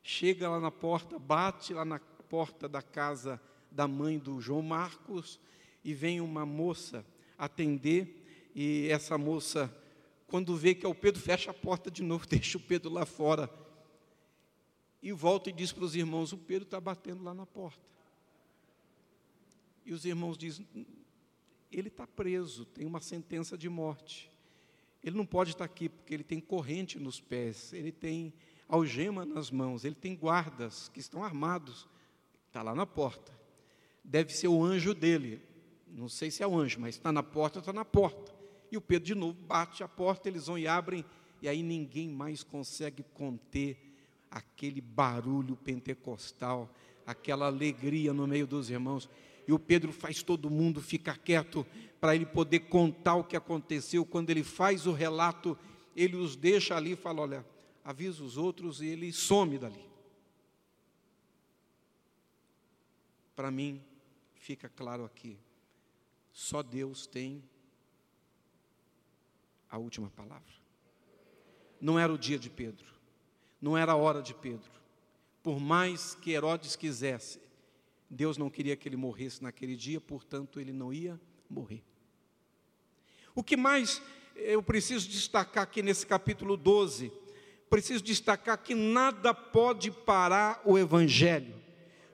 Chega 0.02 0.50
lá 0.50 0.60
na 0.60 0.72
porta, 0.72 1.20
bate 1.20 1.76
lá 1.76 1.86
na 1.86 2.00
porta 2.00 2.68
da 2.68 2.82
casa 2.82 3.40
da 3.70 3.88
mãe 3.88 4.18
do 4.18 4.42
João 4.42 4.64
Marcos 4.64 5.40
e 5.84 5.94
vem 5.94 6.20
uma 6.20 6.48
moça 6.48 7.06
atender 7.38 8.52
e 8.56 8.88
essa 8.90 9.20
moça, 9.20 9.72
quando 10.32 10.56
vê 10.56 10.74
que 10.74 10.86
é 10.86 10.90
o 10.90 10.96
Pedro, 10.96 11.22
fecha 11.22 11.52
a 11.52 11.54
porta 11.54 11.92
de 11.92 12.02
novo, 12.02 12.26
deixa 12.26 12.58
o 12.58 12.62
Pedro 12.62 12.90
lá 12.90 13.06
fora 13.06 13.50
e 15.04 15.12
volta 15.12 15.50
e 15.50 15.54
diz 15.54 15.74
para 15.74 15.84
os 15.84 15.94
irmãos: 15.94 16.32
o 16.32 16.38
Pedro 16.38 16.64
está 16.64 16.80
batendo 16.80 17.22
lá 17.22 17.34
na 17.34 17.46
porta. 17.46 17.86
E 19.86 19.92
os 19.92 20.06
irmãos 20.06 20.38
dizem: 20.38 20.66
ele 21.70 21.90
está 21.90 22.08
preso, 22.08 22.64
tem 22.64 22.88
uma 22.88 23.02
sentença 23.02 23.58
de 23.58 23.68
morte. 23.68 24.32
Ele 25.04 25.18
não 25.18 25.26
pode 25.26 25.52
estar 25.52 25.66
aqui 25.66 25.90
porque 25.90 26.14
ele 26.14 26.24
tem 26.24 26.40
corrente 26.40 26.98
nos 26.98 27.20
pés, 27.20 27.74
ele 27.74 27.92
tem 27.92 28.34
algema 28.70 29.26
nas 29.26 29.52
mãos, 29.52 29.84
ele 29.84 29.96
tem 29.96 30.16
guardas 30.16 30.88
que 30.88 31.02
estão 31.02 31.26
armados, 31.26 31.90
está 32.48 32.62
lá 32.62 32.74
na 32.74 32.86
porta. 32.86 33.38
Deve 34.02 34.32
ser 34.32 34.48
o 34.48 34.64
anjo 34.64 34.94
dele, 34.94 35.42
não 35.90 36.08
sei 36.08 36.32
se 36.32 36.42
é 36.42 36.48
o 36.48 36.58
anjo, 36.58 36.80
mas 36.80 36.96
está 36.96 37.12
na 37.12 37.22
porta, 37.22 37.60
está 37.60 37.74
na 37.74 37.84
porta. 37.84 38.31
E 38.72 38.78
o 38.78 38.82
Pedro 38.82 39.08
de 39.08 39.16
novo 39.16 39.38
bate 39.42 39.84
a 39.84 39.88
porta, 39.88 40.30
eles 40.30 40.48
vão 40.48 40.58
e 40.58 40.68
abrem, 40.68 41.04
e 41.42 41.50
aí 41.50 41.62
ninguém 41.62 42.08
mais 42.08 42.42
consegue 42.42 43.04
conter 43.14 43.78
aquele 44.30 44.80
barulho 44.80 45.58
pentecostal, 45.58 46.74
aquela 47.06 47.48
alegria 47.48 48.14
no 48.14 48.26
meio 48.26 48.48
dos 48.48 48.70
irmãos. 48.70 49.10
E 49.46 49.52
o 49.52 49.60
Pedro 49.60 49.92
faz 49.92 50.24
todo 50.24 50.50
mundo 50.50 50.80
ficar 50.80 51.18
quieto 51.18 51.66
para 52.00 52.16
ele 52.16 52.26
poder 52.26 52.62
contar 52.62 53.16
o 53.16 53.24
que 53.24 53.36
aconteceu. 53.36 54.06
Quando 54.06 54.30
ele 54.30 54.44
faz 54.44 54.88
o 54.88 54.94
relato, 54.94 55.58
ele 55.96 56.16
os 56.16 56.38
deixa 56.38 56.78
ali 56.78 56.94
e 56.94 56.96
fala: 56.96 57.22
Olha, 57.22 57.46
avisa 57.84 58.24
os 58.24 58.38
outros 58.38 58.82
e 58.82 58.88
ele 58.88 59.12
some 59.12 59.58
dali. 59.58 59.84
Para 63.36 63.52
mim, 63.52 63.82
fica 64.36 64.70
claro 64.70 65.04
aqui: 65.04 65.38
só 66.32 66.62
Deus 66.64 67.06
tem 67.06 67.44
a 69.72 69.78
última 69.78 70.10
palavra. 70.10 70.54
Não 71.80 71.98
era 71.98 72.14
o 72.14 72.18
dia 72.18 72.38
de 72.38 72.50
Pedro, 72.50 72.86
não 73.62 73.78
era 73.78 73.94
a 73.94 73.96
hora 73.96 74.22
de 74.22 74.34
Pedro. 74.34 74.70
Por 75.42 75.60
mais 75.60 76.14
que 76.14 76.32
Herodes 76.32 76.76
quisesse, 76.76 77.40
Deus 78.10 78.38
não 78.38 78.50
queria 78.50 78.76
que 78.76 78.88
ele 78.88 78.98
morresse 78.98 79.42
naquele 79.42 79.76
dia, 79.76 80.00
portanto, 80.00 80.60
ele 80.60 80.74
não 80.74 80.94
ia 80.94 81.20
morrer. 81.50 81.82
O 83.34 83.42
que 83.42 83.56
mais 83.56 84.02
eu 84.36 84.62
preciso 84.62 85.08
destacar 85.10 85.64
aqui 85.64 85.82
nesse 85.82 86.06
capítulo 86.06 86.58
12? 86.58 87.12
Preciso 87.70 88.04
destacar 88.04 88.58
que 88.58 88.76
nada 88.76 89.34
pode 89.34 89.90
parar 89.90 90.62
o 90.66 90.78
Evangelho, 90.78 91.56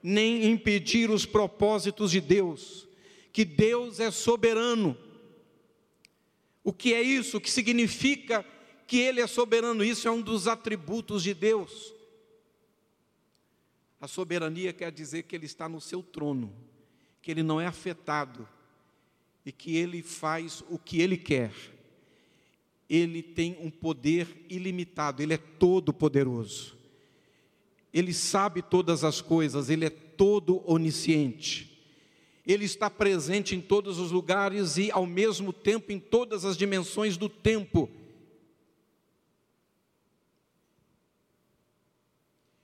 nem 0.04 0.46
impedir 0.46 1.10
os 1.10 1.26
propósitos 1.26 2.12
de 2.12 2.22
Deus, 2.22 2.88
que 3.34 3.44
Deus 3.44 4.00
é 4.00 4.12
soberano. 4.12 4.96
O 6.68 6.74
que 6.74 6.94
é 6.94 7.02
isso? 7.02 7.38
O 7.38 7.40
que 7.40 7.50
significa 7.50 8.46
que 8.86 8.98
Ele 8.98 9.22
é 9.22 9.26
soberano? 9.26 9.86
Isso 9.86 10.06
é 10.06 10.12
um 10.12 10.22
dos 10.22 10.50
atributos 10.50 11.24
de 11.24 11.34
Deus. 11.34 11.94
A 14.02 14.06
soberania 14.06 14.74
quer 14.74 14.92
dizer 14.92 15.24
que 15.24 15.34
Ele 15.34 15.46
está 15.46 15.70
no 15.70 15.80
seu 15.80 16.04
trono, 16.04 16.54
que 17.22 17.32
Ele 17.32 17.42
não 17.42 17.62
é 17.62 17.66
afetado 17.66 18.46
e 19.46 19.52
que 19.54 19.78
Ele 19.78 20.04
faz 20.04 20.62
o 20.70 20.78
que 20.78 21.00
Ele 21.00 21.16
quer. 21.16 21.54
Ele 22.90 23.24
tem 23.24 23.58
um 23.62 23.72
poder 23.72 24.28
ilimitado, 24.50 25.24
Ele 25.24 25.36
é 25.36 25.38
todo 25.38 25.94
poderoso. 25.94 26.76
Ele 27.94 28.14
sabe 28.14 28.62
todas 28.62 29.06
as 29.06 29.22
coisas, 29.22 29.70
Ele 29.70 29.86
é 29.86 29.90
todo 29.90 30.62
onisciente. 30.70 31.77
Ele 32.48 32.64
está 32.64 32.90
presente 32.90 33.54
em 33.54 33.60
todos 33.60 34.00
os 34.00 34.10
lugares 34.10 34.78
e, 34.78 34.90
ao 34.90 35.06
mesmo 35.06 35.52
tempo, 35.52 35.92
em 35.92 36.00
todas 36.00 36.46
as 36.46 36.56
dimensões 36.56 37.18
do 37.18 37.28
tempo. 37.28 37.92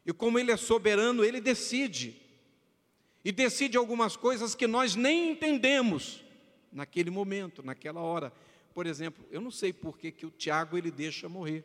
E 0.06 0.14
como 0.14 0.40
Ele 0.40 0.52
é 0.54 0.58
soberano, 0.58 1.24
Ele 1.24 1.42
decide. 1.42 2.16
E 3.26 3.32
decide 3.32 3.76
algumas 3.76 4.16
coisas 4.16 4.56
que 4.56 4.68
nós 4.68 4.96
nem 4.96 5.32
entendemos 5.32 6.24
naquele 6.72 7.10
momento, 7.10 7.62
naquela 7.62 8.00
hora. 8.00 8.32
Por 8.74 8.88
exemplo, 8.88 9.26
eu 9.30 9.42
não 9.42 9.52
sei 9.52 9.72
por 9.72 9.98
que, 9.98 10.12
que 10.12 10.26
o 10.26 10.32
Tiago 10.32 10.78
ele 10.78 10.92
deixa 10.92 11.30
morrer 11.30 11.64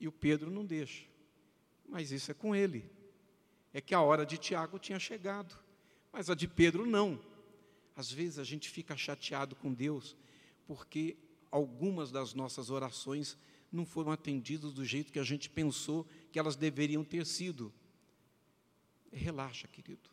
e 0.00 0.08
o 0.08 0.12
Pedro 0.12 0.50
não 0.50 0.64
deixa. 0.64 1.04
Mas 1.88 2.10
isso 2.10 2.30
é 2.30 2.34
com 2.34 2.54
ele. 2.54 2.84
É 3.72 3.80
que 3.80 3.94
a 3.94 4.00
hora 4.00 4.24
de 4.24 4.38
Tiago 4.38 4.78
tinha 4.78 4.98
chegado, 4.98 5.54
mas 6.18 6.28
a 6.28 6.34
de 6.34 6.48
Pedro 6.48 6.84
não. 6.84 7.16
Às 7.94 8.10
vezes 8.10 8.40
a 8.40 8.44
gente 8.44 8.68
fica 8.68 8.96
chateado 8.96 9.54
com 9.54 9.72
Deus 9.72 10.16
porque 10.66 11.16
algumas 11.48 12.10
das 12.10 12.34
nossas 12.34 12.70
orações 12.70 13.38
não 13.70 13.86
foram 13.86 14.10
atendidas 14.10 14.72
do 14.72 14.84
jeito 14.84 15.12
que 15.12 15.20
a 15.20 15.24
gente 15.24 15.48
pensou 15.48 16.04
que 16.32 16.38
elas 16.40 16.56
deveriam 16.56 17.04
ter 17.04 17.24
sido. 17.24 17.72
Relaxa, 19.12 19.68
querido. 19.68 20.10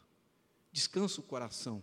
Descansa 0.72 1.22
o 1.22 1.24
coração. 1.24 1.82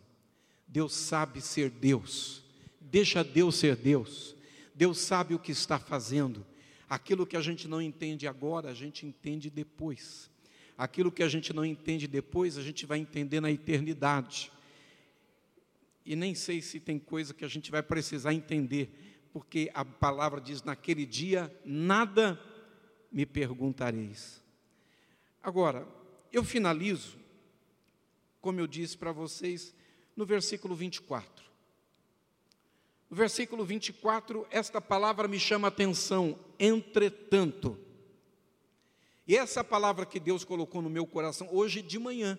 Deus 0.68 0.94
sabe 0.94 1.40
ser 1.40 1.68
Deus. 1.68 2.44
Deixa 2.80 3.24
Deus 3.24 3.56
ser 3.56 3.74
Deus. 3.74 4.36
Deus 4.72 4.98
sabe 4.98 5.34
o 5.34 5.38
que 5.40 5.50
está 5.50 5.80
fazendo. 5.80 6.46
Aquilo 6.88 7.26
que 7.26 7.36
a 7.36 7.40
gente 7.40 7.66
não 7.66 7.82
entende 7.82 8.28
agora, 8.28 8.70
a 8.70 8.74
gente 8.74 9.04
entende 9.04 9.50
depois. 9.50 10.30
Aquilo 10.76 11.12
que 11.12 11.22
a 11.22 11.28
gente 11.28 11.52
não 11.52 11.64
entende 11.64 12.06
depois, 12.06 12.56
a 12.56 12.62
gente 12.62 12.86
vai 12.86 12.98
entender 12.98 13.40
na 13.40 13.50
eternidade. 13.50 14.52
E 16.04 16.16
nem 16.16 16.34
sei 16.34 16.60
se 16.60 16.80
tem 16.80 16.98
coisa 16.98 17.32
que 17.32 17.44
a 17.44 17.48
gente 17.48 17.70
vai 17.70 17.82
precisar 17.82 18.34
entender, 18.34 19.28
porque 19.32 19.70
a 19.74 19.84
palavra 19.84 20.40
diz: 20.40 20.62
naquele 20.62 21.06
dia 21.06 21.54
nada 21.64 22.40
me 23.10 23.24
perguntareis. 23.24 24.42
Agora, 25.42 25.86
eu 26.32 26.42
finalizo, 26.42 27.18
como 28.40 28.58
eu 28.58 28.66
disse 28.66 28.96
para 28.96 29.12
vocês, 29.12 29.74
no 30.16 30.24
versículo 30.24 30.74
24. 30.74 31.44
No 33.10 33.16
versículo 33.16 33.64
24, 33.64 34.46
esta 34.50 34.80
palavra 34.80 35.28
me 35.28 35.38
chama 35.38 35.68
a 35.68 35.70
atenção, 35.70 36.38
entretanto. 36.58 37.78
Essa 39.34 39.64
palavra 39.64 40.04
que 40.04 40.20
Deus 40.20 40.44
colocou 40.44 40.82
no 40.82 40.90
meu 40.90 41.06
coração 41.06 41.48
hoje 41.50 41.80
de 41.80 41.98
manhã, 41.98 42.38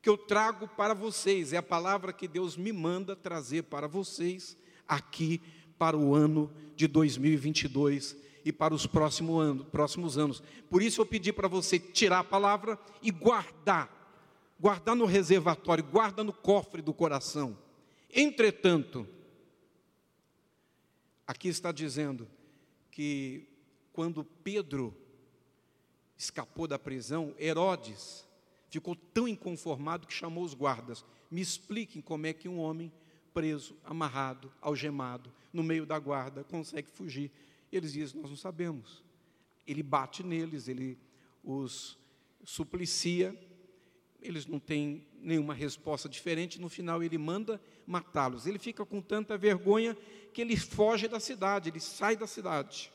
que 0.00 0.08
eu 0.08 0.16
trago 0.16 0.68
para 0.68 0.94
vocês, 0.94 1.52
é 1.52 1.56
a 1.56 1.62
palavra 1.62 2.12
que 2.12 2.28
Deus 2.28 2.56
me 2.56 2.72
manda 2.72 3.16
trazer 3.16 3.62
para 3.62 3.88
vocês 3.88 4.56
aqui 4.86 5.40
para 5.78 5.96
o 5.96 6.14
ano 6.14 6.52
de 6.76 6.86
2022 6.86 8.16
e 8.44 8.52
para 8.52 8.74
os 8.74 8.86
próximos 8.86 9.42
anos, 9.42 9.66
próximos 9.68 10.18
anos. 10.18 10.42
Por 10.68 10.82
isso 10.82 11.00
eu 11.00 11.06
pedi 11.06 11.32
para 11.32 11.48
você 11.48 11.78
tirar 11.78 12.20
a 12.20 12.24
palavra 12.24 12.78
e 13.02 13.10
guardar, 13.10 13.90
guardar 14.60 14.94
no 14.94 15.06
reservatório, 15.06 15.82
guarda 15.82 16.22
no 16.22 16.32
cofre 16.32 16.82
do 16.82 16.92
coração. 16.92 17.58
Entretanto, 18.12 19.08
aqui 21.26 21.48
está 21.48 21.72
dizendo 21.72 22.28
que 22.90 23.48
quando 23.92 24.22
Pedro 24.22 24.94
escapou 26.16 26.66
da 26.66 26.78
prisão, 26.78 27.34
Herodes 27.38 28.26
ficou 28.68 28.96
tão 28.96 29.28
inconformado 29.28 30.06
que 30.06 30.12
chamou 30.12 30.44
os 30.44 30.54
guardas. 30.54 31.04
Me 31.30 31.40
expliquem 31.40 32.02
como 32.02 32.26
é 32.26 32.32
que 32.32 32.48
um 32.48 32.58
homem 32.58 32.92
preso, 33.32 33.76
amarrado, 33.84 34.52
algemado, 34.60 35.32
no 35.52 35.62
meio 35.62 35.84
da 35.84 35.98
guarda, 35.98 36.44
consegue 36.44 36.90
fugir. 36.90 37.30
Eles 37.70 37.92
dizem: 37.92 38.20
Nós 38.20 38.30
não 38.30 38.36
sabemos. 38.36 39.02
Ele 39.66 39.82
bate 39.82 40.22
neles, 40.22 40.68
ele 40.68 40.98
os 41.42 41.98
suplicia, 42.44 43.36
eles 44.20 44.46
não 44.46 44.58
têm 44.58 45.06
nenhuma 45.20 45.54
resposta 45.54 46.08
diferente. 46.08 46.60
No 46.60 46.68
final, 46.68 47.02
ele 47.02 47.18
manda 47.18 47.60
matá-los. 47.86 48.46
Ele 48.46 48.58
fica 48.58 48.84
com 48.84 49.00
tanta 49.00 49.36
vergonha 49.36 49.96
que 50.32 50.40
ele 50.40 50.56
foge 50.56 51.08
da 51.08 51.20
cidade, 51.20 51.68
ele 51.70 51.80
sai 51.80 52.16
da 52.16 52.26
cidade. 52.26 52.92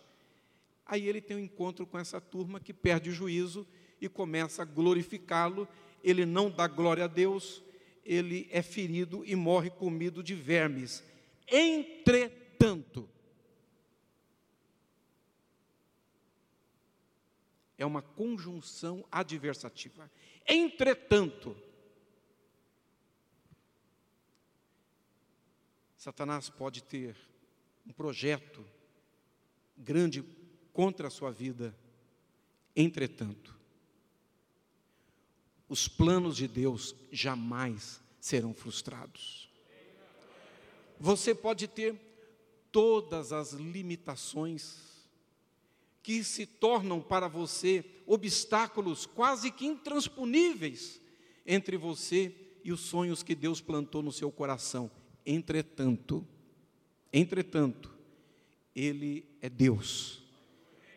Aí 0.90 1.08
ele 1.08 1.22
tem 1.22 1.38
um 1.38 1.40
encontro 1.40 1.86
com 1.86 2.00
essa 2.00 2.20
turma 2.20 2.60
que 2.60 2.74
perde 2.74 3.12
o 3.12 3.14
juízo 3.14 3.66
e 4.02 4.10
começa 4.10 4.64
a 4.64 4.66
glorificá-lo. 4.66 5.68
Ele 6.04 6.26
não 6.26 6.50
dá 6.50 6.68
glória 6.68 7.04
a 7.04 7.08
Deus, 7.08 7.62
ele 8.04 8.50
é 8.52 8.64
ferido 8.64 9.24
e 9.24 9.36
morre 9.36 9.70
comido 9.70 10.24
de 10.24 10.34
vermes. 10.34 11.04
Entretanto, 11.48 13.08
é 17.78 17.86
uma 17.86 18.02
conjunção 18.02 19.06
adversativa. 19.12 20.10
Entretanto, 20.48 21.56
Satanás 25.96 26.50
pode 26.50 26.82
ter 26.82 27.16
um 27.86 27.94
projeto 27.94 28.66
grande 29.78 30.24
contra 30.80 31.10
a 31.10 31.12
sua 31.12 31.30
vida. 31.30 31.78
Entretanto, 32.74 33.54
os 35.68 35.90
planos 35.90 36.38
de 36.38 36.48
Deus 36.48 36.96
jamais 37.12 38.00
serão 38.18 38.54
frustrados. 38.54 39.50
Você 40.98 41.36
pode 41.36 41.68
ter 41.68 42.00
todas 42.72 43.34
as 43.34 43.52
limitações 43.52 44.78
que 46.02 46.24
se 46.24 46.46
tornam 46.46 47.02
para 47.02 47.28
você 47.28 47.84
obstáculos 48.06 49.06
quase 49.06 49.52
que 49.52 49.66
intransponíveis 49.66 51.02
entre 51.46 51.76
você 51.76 52.34
e 52.64 52.72
os 52.72 52.80
sonhos 52.80 53.22
que 53.22 53.36
Deus 53.36 53.60
plantou 53.60 54.02
no 54.02 54.14
seu 54.14 54.32
coração. 54.32 54.90
Entretanto, 55.26 56.26
entretanto, 57.12 57.94
ele 58.74 59.26
é 59.42 59.50
Deus. 59.50 60.29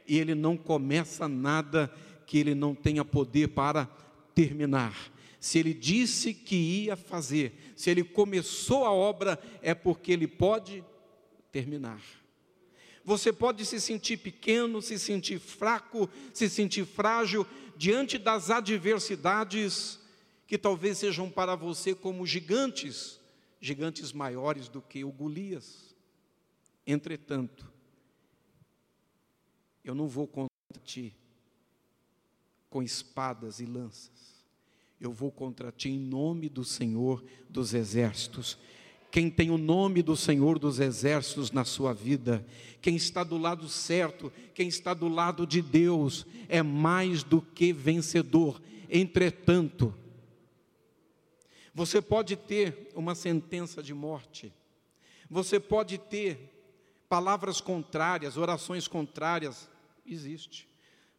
E 0.06 0.18
ele 0.18 0.34
não 0.34 0.56
começa 0.56 1.28
nada 1.28 1.92
que 2.26 2.38
ele 2.38 2.54
não 2.54 2.74
tenha 2.74 3.04
poder 3.04 3.48
para 3.48 3.86
terminar. 4.34 5.12
Se 5.38 5.58
ele 5.58 5.74
disse 5.74 6.32
que 6.32 6.54
ia 6.84 6.96
fazer, 6.96 7.72
se 7.76 7.90
ele 7.90 8.04
começou 8.04 8.84
a 8.84 8.92
obra, 8.92 9.38
é 9.60 9.74
porque 9.74 10.12
ele 10.12 10.26
pode 10.26 10.84
terminar. 11.50 12.00
Você 13.04 13.32
pode 13.32 13.66
se 13.66 13.80
sentir 13.80 14.18
pequeno, 14.18 14.80
se 14.80 14.98
sentir 14.98 15.40
fraco, 15.40 16.08
se 16.32 16.48
sentir 16.48 16.86
frágil 16.86 17.46
diante 17.76 18.16
das 18.18 18.50
adversidades 18.50 19.98
que 20.46 20.56
talvez 20.56 20.98
sejam 20.98 21.28
para 21.28 21.56
você 21.56 21.94
como 21.94 22.26
gigantes, 22.26 23.18
gigantes 23.60 24.12
maiores 24.12 24.68
do 24.68 24.80
que 24.80 25.04
o 25.04 25.10
Golias. 25.10 25.94
Entretanto, 26.86 27.72
eu 29.84 29.94
não 29.94 30.06
vou 30.08 30.26
contra 30.26 30.48
ti 30.84 31.14
com 32.70 32.82
espadas 32.82 33.60
e 33.60 33.66
lanças. 33.66 34.10
Eu 35.00 35.12
vou 35.12 35.30
contra 35.30 35.72
ti 35.72 35.90
em 35.90 35.98
nome 35.98 36.48
do 36.48 36.64
Senhor 36.64 37.22
dos 37.50 37.74
exércitos. 37.74 38.56
Quem 39.10 39.28
tem 39.28 39.50
o 39.50 39.58
nome 39.58 40.02
do 40.02 40.16
Senhor 40.16 40.58
dos 40.58 40.80
exércitos 40.80 41.50
na 41.50 41.64
sua 41.64 41.92
vida, 41.92 42.46
quem 42.80 42.96
está 42.96 43.22
do 43.22 43.36
lado 43.36 43.68
certo, 43.68 44.32
quem 44.54 44.68
está 44.68 44.94
do 44.94 45.06
lado 45.06 45.46
de 45.46 45.60
Deus, 45.60 46.24
é 46.48 46.62
mais 46.62 47.22
do 47.22 47.42
que 47.42 47.74
vencedor. 47.74 48.62
Entretanto, 48.88 49.94
você 51.74 52.00
pode 52.00 52.36
ter 52.36 52.90
uma 52.94 53.14
sentença 53.14 53.82
de 53.82 53.92
morte, 53.92 54.52
você 55.28 55.60
pode 55.60 55.98
ter 55.98 56.50
palavras 57.08 57.60
contrárias, 57.60 58.38
orações 58.38 58.88
contrárias, 58.88 59.68
existe. 60.04 60.68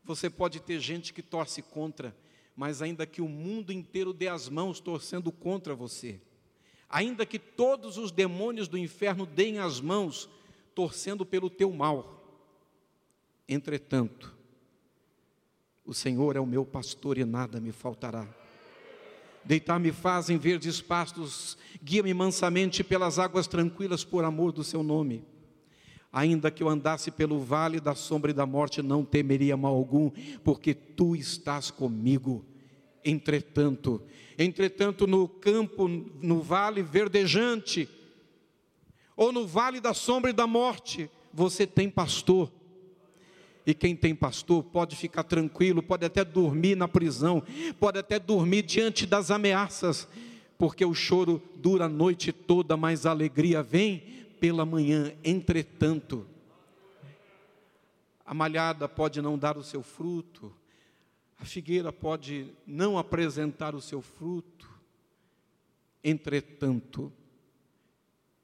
Você 0.04 0.30
pode 0.30 0.60
ter 0.60 0.80
gente 0.80 1.14
que 1.14 1.22
torce 1.22 1.62
contra, 1.62 2.16
mas 2.56 2.82
ainda 2.82 3.06
que 3.06 3.22
o 3.22 3.28
mundo 3.28 3.72
inteiro 3.72 4.14
dê 4.14 4.28
as 4.28 4.50
mãos 4.50 4.80
torcendo 4.80 5.32
contra 5.32 5.74
você, 5.74 6.20
ainda 6.90 7.26
que 7.26 7.40
todos 7.40 7.98
os 7.98 8.12
demônios 8.12 8.68
do 8.68 8.78
inferno 8.78 9.26
deem 9.26 9.60
as 9.60 9.80
mãos 9.80 10.30
torcendo 10.76 11.26
pelo 11.26 11.50
teu 11.50 11.72
mal, 11.72 12.22
entretanto, 13.48 14.36
o 15.86 15.94
Senhor 15.94 16.36
é 16.36 16.40
o 16.40 16.46
meu 16.46 16.66
pastor 16.66 17.18
e 17.18 17.26
nada 17.26 17.60
me 17.60 17.72
faltará. 17.72 18.28
Deitar-me 19.44 19.92
faz 19.92 20.30
em 20.30 20.38
verdes 20.38 20.80
pastos, 20.80 21.58
guia-me 21.84 22.14
mansamente 22.14 22.84
pelas 22.84 23.20
águas 23.20 23.46
tranquilas 23.46 24.04
por 24.04 24.24
amor 24.24 24.54
do 24.54 24.64
seu 24.64 24.82
nome. 24.82 25.26
Ainda 26.14 26.52
que 26.52 26.62
eu 26.62 26.70
andasse 26.70 27.10
pelo 27.10 27.40
vale 27.40 27.80
da 27.80 27.96
sombra 27.96 28.30
e 28.30 28.36
da 28.36 28.46
morte, 28.46 28.84
não 28.84 29.04
temeria 29.04 29.58
mal 29.58 29.74
algum, 29.74 30.12
porque 30.44 30.76
tu 30.76 31.16
estás 31.16 31.72
comigo. 31.72 32.46
Entretanto, 33.04 34.00
entretanto, 34.38 35.08
no 35.08 35.28
campo, 35.28 35.88
no 36.22 36.40
vale 36.40 36.84
verdejante, 36.84 37.90
ou 39.18 39.32
no 39.32 39.48
vale 39.48 39.80
da 39.80 39.96
sombra 39.96 40.30
e 40.30 40.34
da 40.34 40.46
morte, 40.46 41.10
você 41.34 41.66
tem 41.66 41.90
pastor. 41.90 42.52
E 43.66 43.74
quem 43.74 43.96
tem 43.96 44.14
pastor 44.14 44.64
pode 44.64 44.96
ficar 44.96 45.24
tranquilo, 45.24 45.82
pode 45.82 46.06
até 46.06 46.24
dormir 46.24 46.76
na 46.76 46.88
prisão, 46.88 47.42
pode 47.80 47.98
até 47.98 48.20
dormir 48.20 48.62
diante 48.62 49.08
das 49.08 49.32
ameaças, 49.32 50.08
porque 50.60 50.86
o 50.86 50.94
choro 50.94 51.42
dura 51.56 51.86
a 51.86 51.90
noite 51.90 52.32
toda, 52.32 52.78
mas 52.78 53.08
a 53.08 53.12
alegria 53.12 53.64
vem 53.64 54.23
pela 54.44 54.66
manhã. 54.66 55.16
Entretanto, 55.24 56.28
a 58.26 58.34
malhada 58.34 58.90
pode 58.90 59.22
não 59.22 59.38
dar 59.38 59.58
o 59.58 59.64
seu 59.64 59.82
fruto, 59.82 60.54
a 61.40 61.46
figueira 61.46 61.94
pode 61.94 62.54
não 62.68 62.98
apresentar 62.98 63.74
o 63.74 63.80
seu 63.80 64.02
fruto. 64.02 64.70
Entretanto, 66.04 67.10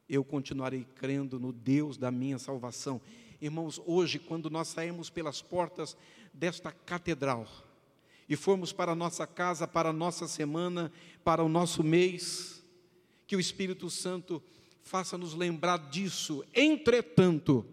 eu 0.08 0.24
continuarei 0.24 0.88
crendo 0.96 1.38
no 1.38 1.52
Deus 1.52 1.98
da 1.98 2.10
minha 2.10 2.40
salvação. 2.40 3.02
Irmãos, 3.42 3.82
hoje, 3.86 4.20
quando 4.20 4.50
nós 4.50 4.70
saímos 4.70 5.10
pelas 5.10 5.42
portas 5.42 5.98
desta 6.34 6.72
catedral 6.72 7.46
e 8.30 8.38
formos 8.38 8.72
para 8.72 8.94
a 8.94 8.96
nossa 8.96 9.28
casa, 9.28 9.68
para 9.68 9.90
a 9.90 9.94
nossa 9.94 10.30
semana, 10.30 10.94
para 11.26 11.44
o 11.44 11.50
nosso 11.50 11.84
mês, 11.84 12.64
que 13.28 13.36
o 13.36 13.40
Espírito 13.40 13.90
Santo 13.90 14.42
faça-nos 14.90 15.36
lembrar 15.36 15.78
disso. 15.92 16.44
Entretanto, 16.52 17.64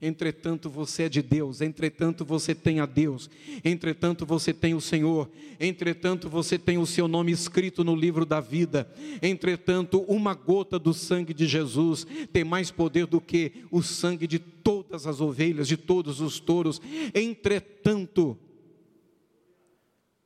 entretanto 0.00 0.70
você 0.70 1.02
é 1.02 1.08
de 1.10 1.20
Deus, 1.20 1.60
entretanto 1.60 2.24
você 2.24 2.54
tem 2.54 2.80
a 2.80 2.86
Deus, 2.86 3.28
entretanto 3.62 4.24
você 4.24 4.54
tem 4.54 4.72
o 4.72 4.80
Senhor, 4.80 5.30
entretanto 5.60 6.30
você 6.30 6.58
tem 6.58 6.78
o 6.78 6.86
seu 6.86 7.06
nome 7.06 7.30
escrito 7.30 7.84
no 7.84 7.94
livro 7.94 8.24
da 8.24 8.40
vida, 8.40 8.90
entretanto 9.20 10.00
uma 10.08 10.32
gota 10.32 10.78
do 10.78 10.94
sangue 10.94 11.34
de 11.34 11.46
Jesus 11.46 12.06
tem 12.32 12.42
mais 12.42 12.70
poder 12.70 13.04
do 13.04 13.20
que 13.20 13.52
o 13.70 13.82
sangue 13.82 14.26
de 14.26 14.38
todas 14.38 15.06
as 15.06 15.20
ovelhas, 15.20 15.68
de 15.68 15.76
todos 15.76 16.22
os 16.22 16.40
touros, 16.40 16.80
entretanto, 17.14 18.34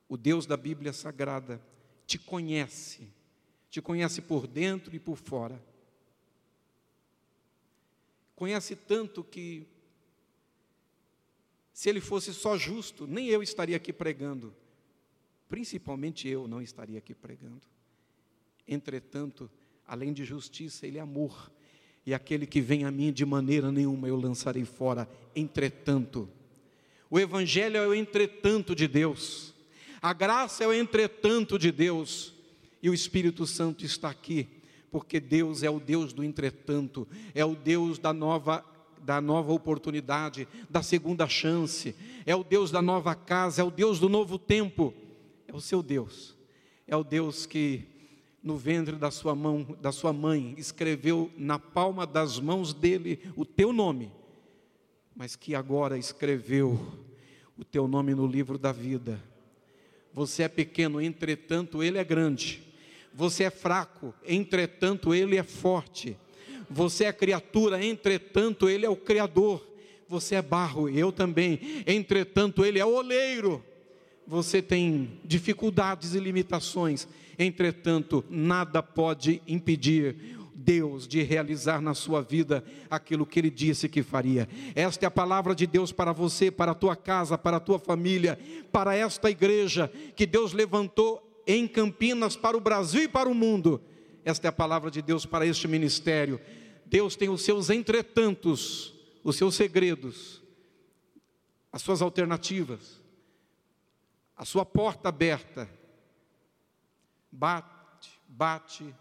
o 0.07 0.15
Deus 0.15 0.45
da 0.45 0.55
Bíblia 0.55 0.93
Sagrada 0.93 1.59
te 2.07 2.17
conhece, 2.17 3.09
te 3.69 3.81
conhece 3.81 4.21
por 4.21 4.47
dentro 4.47 4.95
e 4.95 4.99
por 4.99 5.17
fora 5.17 5.61
conhece 8.35 8.75
tanto 8.75 9.23
que, 9.23 9.65
se 11.73 11.89
ele 11.89 12.01
fosse 12.01 12.33
só 12.33 12.57
justo, 12.57 13.07
nem 13.07 13.27
eu 13.27 13.41
estaria 13.41 13.77
aqui 13.77 13.93
pregando, 13.93 14.53
principalmente 15.47 16.27
eu 16.27 16.47
não 16.47 16.61
estaria 16.61 16.97
aqui 16.97 17.13
pregando. 17.13 17.61
Entretanto, 18.67 19.49
além 19.87 20.11
de 20.11 20.25
justiça, 20.25 20.85
ele 20.85 20.97
é 20.97 21.01
amor, 21.01 21.51
e 22.05 22.13
aquele 22.13 22.45
que 22.45 22.61
vem 22.61 22.83
a 22.83 22.91
mim 22.91 23.11
de 23.11 23.25
maneira 23.25 23.71
nenhuma 23.71 24.07
eu 24.07 24.15
lançarei 24.15 24.63
fora. 24.63 25.09
Entretanto, 25.35 26.29
o 27.09 27.19
Evangelho 27.19 27.77
é 27.77 27.87
o 27.87 27.95
entretanto 27.95 28.75
de 28.75 28.87
Deus, 28.87 29.53
a 30.01 30.13
graça 30.13 30.63
é 30.63 30.67
o 30.67 30.73
entretanto 30.73 31.57
de 31.57 31.71
Deus, 31.71 32.33
e 32.81 32.89
o 32.89 32.93
Espírito 32.93 33.47
Santo 33.47 33.83
está 33.83 34.09
aqui 34.09 34.47
porque 34.95 35.19
Deus 35.19 35.61
é 35.61 35.69
o 35.69 35.77
Deus 35.77 36.13
do 36.13 36.23
entretanto, 36.23 37.05
é 37.33 37.43
o 37.43 37.53
Deus 37.53 37.99
da 37.99 38.13
nova 38.13 38.63
da 38.97 39.19
nova 39.19 39.51
oportunidade, 39.51 40.47
da 40.69 40.81
segunda 40.81 41.27
chance, 41.27 41.93
é 42.25 42.33
o 42.33 42.45
Deus 42.45 42.71
da 42.71 42.81
nova 42.81 43.13
casa, 43.13 43.61
é 43.61 43.65
o 43.65 43.69
Deus 43.69 43.99
do 43.99 44.07
novo 44.07 44.39
tempo, 44.39 44.93
é 45.49 45.53
o 45.53 45.59
seu 45.59 45.83
Deus. 45.83 46.33
É 46.87 46.95
o 46.95 47.03
Deus 47.03 47.45
que 47.45 47.83
no 48.41 48.55
ventre 48.55 48.95
da 48.95 49.11
sua 49.11 49.35
mão, 49.35 49.67
da 49.81 49.91
sua 49.91 50.13
mãe, 50.13 50.55
escreveu 50.57 51.29
na 51.35 51.59
palma 51.59 52.07
das 52.07 52.39
mãos 52.39 52.73
dele 52.73 53.19
o 53.35 53.43
teu 53.43 53.73
nome, 53.73 54.13
mas 55.13 55.35
que 55.35 55.53
agora 55.53 55.97
escreveu 55.97 56.79
o 57.57 57.65
teu 57.65 57.85
nome 57.85 58.15
no 58.15 58.25
livro 58.25 58.57
da 58.57 58.71
vida. 58.71 59.21
Você 60.13 60.43
é 60.43 60.47
pequeno, 60.47 61.01
entretanto 61.01 61.83
ele 61.83 61.97
é 61.97 62.03
grande. 62.05 62.64
Você 63.15 63.45
é 63.45 63.49
fraco, 63.49 64.13
entretanto 64.27 65.13
ele 65.13 65.37
é 65.37 65.43
forte. 65.43 66.15
Você 66.69 67.05
é 67.05 67.13
criatura, 67.13 67.83
entretanto 67.83 68.69
ele 68.69 68.85
é 68.85 68.89
o 68.89 68.95
criador. 68.95 69.65
Você 70.07 70.35
é 70.35 70.41
barro, 70.41 70.87
eu 70.87 71.11
também, 71.11 71.59
entretanto 71.87 72.63
ele 72.63 72.77
é 72.77 72.85
oleiro 72.85 73.63
você 74.27 74.61
tem 74.61 75.19
dificuldades 75.23 76.13
e 76.15 76.19
limitações, 76.19 77.07
entretanto, 77.37 78.25
nada 78.29 78.81
pode 78.81 79.41
impedir 79.47 80.15
Deus 80.55 81.07
de 81.07 81.21
realizar 81.21 81.79
na 81.79 81.93
sua 81.93 82.21
vida 82.21 82.63
aquilo 82.89 83.25
que 83.25 83.39
Ele 83.39 83.51
disse 83.51 83.87
que 83.87 84.01
faria. 84.01 84.49
Esta 84.73 85.05
é 85.05 85.07
a 85.07 85.11
palavra 85.11 85.53
de 85.53 85.67
Deus 85.67 85.91
para 85.91 86.11
você, 86.11 86.49
para 86.49 86.71
a 86.71 86.75
tua 86.75 86.95
casa, 86.95 87.37
para 87.37 87.57
a 87.57 87.59
tua 87.59 87.77
família, 87.77 88.39
para 88.71 88.95
esta 88.95 89.29
igreja 89.29 89.91
que 90.15 90.25
Deus 90.25 90.53
levantou 90.53 91.21
em 91.45 91.67
Campinas 91.67 92.35
para 92.35 92.57
o 92.57 92.61
Brasil 92.61 93.03
e 93.03 93.07
para 93.07 93.29
o 93.29 93.35
mundo. 93.35 93.81
Esta 94.23 94.47
é 94.47 94.49
a 94.49 94.53
palavra 94.53 94.89
de 94.89 95.01
Deus 95.01 95.25
para 95.25 95.45
este 95.45 95.67
ministério. 95.67 96.39
Deus 96.85 97.15
tem 97.15 97.29
os 97.29 97.41
seus 97.41 97.69
entretantos, 97.69 98.93
os 99.23 99.35
seus 99.35 99.55
segredos, 99.55 100.41
as 101.71 101.81
suas 101.81 102.01
alternativas 102.01 103.05
a 104.35 104.43
sua 104.43 104.65
porta 104.65 105.09
aberta. 105.09 105.69
Bate, 107.31 108.19
bate, 108.27 108.95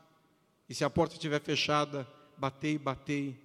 e 0.68 0.74
se 0.74 0.84
a 0.84 0.90
porta 0.90 1.14
estiver 1.14 1.40
fechada, 1.40 2.08
batei, 2.36 2.78
batei, 2.78 3.38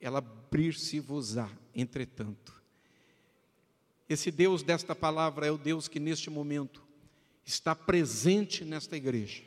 ela 0.00 0.18
abrir-se-vos-á, 0.18 1.48
entretanto. 1.74 2.62
Esse 4.08 4.30
Deus 4.30 4.62
desta 4.62 4.94
palavra 4.94 5.46
é 5.46 5.50
o 5.50 5.58
Deus 5.58 5.88
que 5.88 5.98
neste 5.98 6.30
momento 6.30 6.83
está 7.44 7.74
presente 7.74 8.64
nesta 8.64 8.96
igreja. 8.96 9.42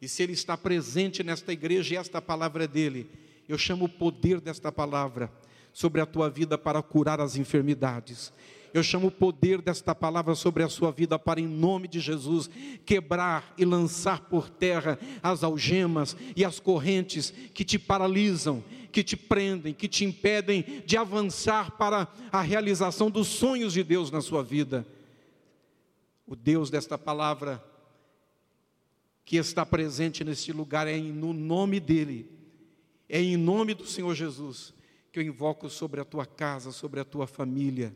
E 0.00 0.08
se 0.08 0.22
Ele 0.22 0.32
está 0.32 0.56
presente 0.56 1.22
nesta 1.22 1.52
igreja 1.52 1.94
e 1.94 1.96
esta 1.96 2.20
palavra 2.20 2.64
é 2.64 2.68
dele, 2.68 3.10
eu 3.48 3.56
chamo 3.56 3.86
o 3.86 3.88
poder 3.88 4.40
desta 4.40 4.70
palavra 4.70 5.30
sobre 5.72 6.00
a 6.00 6.06
tua 6.06 6.28
vida 6.28 6.56
para 6.56 6.82
curar 6.82 7.20
as 7.20 7.36
enfermidades. 7.36 8.32
Eu 8.74 8.82
chamo 8.82 9.06
o 9.06 9.10
poder 9.10 9.62
desta 9.62 9.94
palavra 9.94 10.34
sobre 10.34 10.62
a 10.62 10.68
sua 10.68 10.90
vida 10.90 11.18
para, 11.18 11.40
em 11.40 11.46
nome 11.46 11.88
de 11.88 11.98
Jesus, 11.98 12.50
quebrar 12.84 13.54
e 13.56 13.64
lançar 13.64 14.20
por 14.28 14.50
terra 14.50 14.98
as 15.22 15.42
algemas 15.42 16.16
e 16.34 16.44
as 16.44 16.60
correntes 16.60 17.32
que 17.54 17.64
te 17.64 17.78
paralisam, 17.78 18.62
que 18.92 19.02
te 19.02 19.16
prendem, 19.16 19.72
que 19.72 19.88
te 19.88 20.04
impedem 20.04 20.82
de 20.84 20.96
avançar 20.96 21.72
para 21.72 22.08
a 22.30 22.42
realização 22.42 23.10
dos 23.10 23.28
sonhos 23.28 23.72
de 23.72 23.82
Deus 23.82 24.10
na 24.10 24.20
sua 24.20 24.42
vida. 24.42 24.86
O 26.26 26.34
Deus 26.34 26.70
desta 26.70 26.98
palavra 26.98 27.64
que 29.24 29.36
está 29.36 29.64
presente 29.64 30.24
neste 30.24 30.52
lugar 30.52 30.86
é 30.86 30.96
no 30.98 31.32
nome 31.32 31.80
dEle, 31.80 32.30
é 33.08 33.20
em 33.20 33.36
nome 33.36 33.74
do 33.74 33.86
Senhor 33.86 34.14
Jesus 34.14 34.74
que 35.12 35.20
eu 35.20 35.22
invoco 35.22 35.70
sobre 35.70 36.00
a 36.00 36.04
tua 36.04 36.26
casa, 36.26 36.72
sobre 36.72 37.00
a 37.00 37.04
tua 37.04 37.26
família 37.26 37.94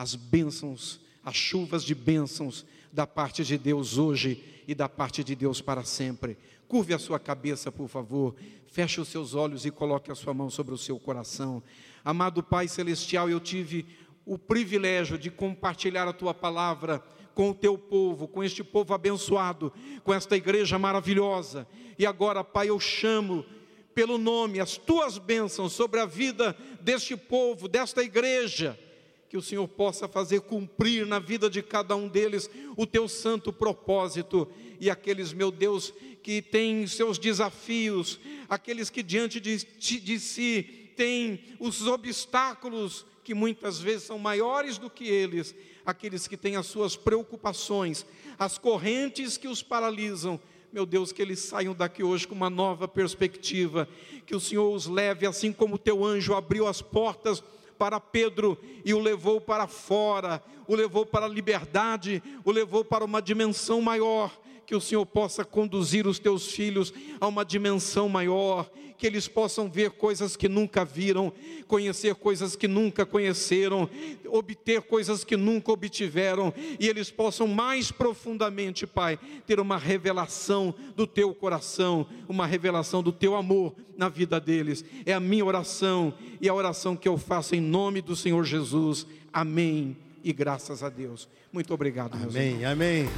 as 0.00 0.14
bênçãos, 0.14 0.98
as 1.22 1.36
chuvas 1.36 1.84
de 1.84 1.94
bênçãos 1.94 2.64
da 2.90 3.06
parte 3.06 3.44
de 3.44 3.58
Deus 3.58 3.98
hoje 3.98 4.62
e 4.66 4.74
da 4.74 4.88
parte 4.88 5.22
de 5.22 5.36
Deus 5.36 5.60
para 5.60 5.84
sempre. 5.84 6.38
Curve 6.66 6.94
a 6.94 6.98
sua 6.98 7.20
cabeça, 7.20 7.70
por 7.70 7.86
favor, 7.86 8.34
feche 8.66 8.98
os 8.98 9.08
seus 9.08 9.34
olhos 9.34 9.66
e 9.66 9.70
coloque 9.70 10.10
a 10.10 10.14
sua 10.14 10.32
mão 10.32 10.48
sobre 10.48 10.72
o 10.72 10.78
seu 10.78 10.98
coração. 10.98 11.62
Amado 12.02 12.42
Pai 12.42 12.66
Celestial, 12.66 13.28
eu 13.28 13.38
tive 13.38 13.84
o 14.24 14.38
privilégio 14.38 15.18
de 15.18 15.30
compartilhar 15.30 16.08
a 16.08 16.14
tua 16.14 16.32
palavra 16.32 17.04
com 17.40 17.52
o 17.52 17.54
teu 17.54 17.78
povo, 17.78 18.28
com 18.28 18.44
este 18.44 18.62
povo 18.62 18.92
abençoado, 18.92 19.72
com 20.04 20.12
esta 20.12 20.36
igreja 20.36 20.78
maravilhosa. 20.78 21.66
E 21.98 22.04
agora, 22.04 22.44
Pai, 22.44 22.68
eu 22.68 22.78
chamo 22.78 23.46
pelo 23.94 24.18
nome 24.18 24.60
as 24.60 24.76
tuas 24.76 25.16
bênçãos 25.16 25.72
sobre 25.72 26.00
a 26.00 26.04
vida 26.04 26.54
deste 26.82 27.16
povo, 27.16 27.66
desta 27.66 28.02
igreja 28.02 28.78
que 29.26 29.38
o 29.38 29.42
Senhor 29.42 29.66
possa 29.66 30.06
fazer 30.06 30.42
cumprir 30.42 31.06
na 31.06 31.18
vida 31.18 31.48
de 31.48 31.62
cada 31.62 31.96
um 31.96 32.08
deles 32.08 32.50
o 32.76 32.86
teu 32.86 33.08
santo 33.08 33.50
propósito 33.50 34.46
e 34.78 34.90
aqueles, 34.90 35.32
meu 35.32 35.50
Deus, 35.50 35.94
que 36.22 36.42
têm 36.42 36.86
seus 36.86 37.18
desafios, 37.18 38.20
aqueles 38.50 38.90
que 38.90 39.02
diante 39.02 39.40
de, 39.40 39.56
de 39.56 40.20
si 40.20 40.92
têm 40.94 41.40
os 41.58 41.86
obstáculos 41.86 43.06
que 43.24 43.32
muitas 43.32 43.78
vezes 43.78 44.02
são 44.02 44.18
maiores 44.18 44.76
do 44.76 44.90
que 44.90 45.08
eles, 45.08 45.54
aqueles 45.84 46.26
que 46.26 46.36
têm 46.36 46.56
as 46.56 46.66
suas 46.66 46.96
preocupações, 46.96 48.04
as 48.38 48.58
correntes 48.58 49.36
que 49.36 49.48
os 49.48 49.62
paralisam, 49.62 50.40
meu 50.72 50.86
Deus, 50.86 51.12
que 51.12 51.20
eles 51.20 51.40
saiam 51.40 51.74
daqui 51.74 52.02
hoje 52.02 52.28
com 52.28 52.34
uma 52.34 52.50
nova 52.50 52.86
perspectiva, 52.86 53.88
que 54.24 54.36
o 54.36 54.40
Senhor 54.40 54.72
os 54.72 54.86
leve, 54.86 55.26
assim 55.26 55.52
como 55.52 55.74
o 55.74 55.78
teu 55.78 56.04
anjo 56.04 56.34
abriu 56.34 56.66
as 56.66 56.80
portas 56.80 57.42
para 57.78 57.98
Pedro 57.98 58.58
e 58.84 58.94
o 58.94 58.98
levou 58.98 59.40
para 59.40 59.66
fora, 59.66 60.42
o 60.68 60.74
levou 60.74 61.04
para 61.04 61.26
a 61.26 61.28
liberdade, 61.28 62.22
o 62.44 62.52
levou 62.52 62.84
para 62.84 63.04
uma 63.04 63.20
dimensão 63.20 63.80
maior. 63.80 64.38
Que 64.70 64.76
o 64.76 64.80
Senhor 64.80 65.04
possa 65.04 65.44
conduzir 65.44 66.06
os 66.06 66.20
teus 66.20 66.52
filhos 66.52 66.94
a 67.20 67.26
uma 67.26 67.44
dimensão 67.44 68.08
maior, 68.08 68.70
que 68.96 69.04
eles 69.04 69.26
possam 69.26 69.68
ver 69.68 69.90
coisas 69.90 70.36
que 70.36 70.48
nunca 70.48 70.84
viram, 70.84 71.32
conhecer 71.66 72.14
coisas 72.14 72.54
que 72.54 72.68
nunca 72.68 73.04
conheceram, 73.04 73.90
obter 74.28 74.80
coisas 74.82 75.24
que 75.24 75.36
nunca 75.36 75.72
obtiveram, 75.72 76.54
e 76.78 76.86
eles 76.86 77.10
possam 77.10 77.48
mais 77.48 77.90
profundamente, 77.90 78.86
Pai, 78.86 79.18
ter 79.44 79.58
uma 79.58 79.76
revelação 79.76 80.72
do 80.94 81.04
teu 81.04 81.34
coração, 81.34 82.06
uma 82.28 82.46
revelação 82.46 83.02
do 83.02 83.10
teu 83.10 83.34
amor 83.34 83.74
na 83.96 84.08
vida 84.08 84.38
deles. 84.38 84.84
É 85.04 85.12
a 85.12 85.18
minha 85.18 85.44
oração 85.44 86.14
e 86.40 86.48
a 86.48 86.54
oração 86.54 86.94
que 86.94 87.08
eu 87.08 87.18
faço 87.18 87.56
em 87.56 87.60
nome 87.60 88.00
do 88.00 88.14
Senhor 88.14 88.44
Jesus. 88.44 89.04
Amém. 89.32 89.96
E 90.22 90.32
graças 90.32 90.84
a 90.84 90.88
Deus. 90.88 91.28
Muito 91.52 91.74
obrigado, 91.74 92.14
Amém. 92.14 92.64
Amém. 92.64 93.08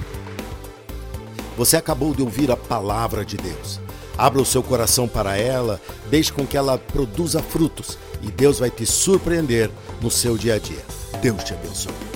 Você 1.56 1.76
acabou 1.76 2.14
de 2.14 2.22
ouvir 2.22 2.50
a 2.50 2.56
palavra 2.56 3.24
de 3.24 3.36
Deus. 3.36 3.80
Abra 4.16 4.40
o 4.40 4.46
seu 4.46 4.62
coração 4.62 5.08
para 5.08 5.36
ela, 5.36 5.80
deixe 6.10 6.32
com 6.32 6.46
que 6.46 6.56
ela 6.56 6.78
produza 6.78 7.42
frutos 7.42 7.98
e 8.22 8.30
Deus 8.30 8.58
vai 8.58 8.70
te 8.70 8.86
surpreender 8.86 9.70
no 10.00 10.10
seu 10.10 10.36
dia 10.36 10.54
a 10.54 10.58
dia. 10.58 10.84
Deus 11.20 11.42
te 11.44 11.54
abençoe. 11.54 12.11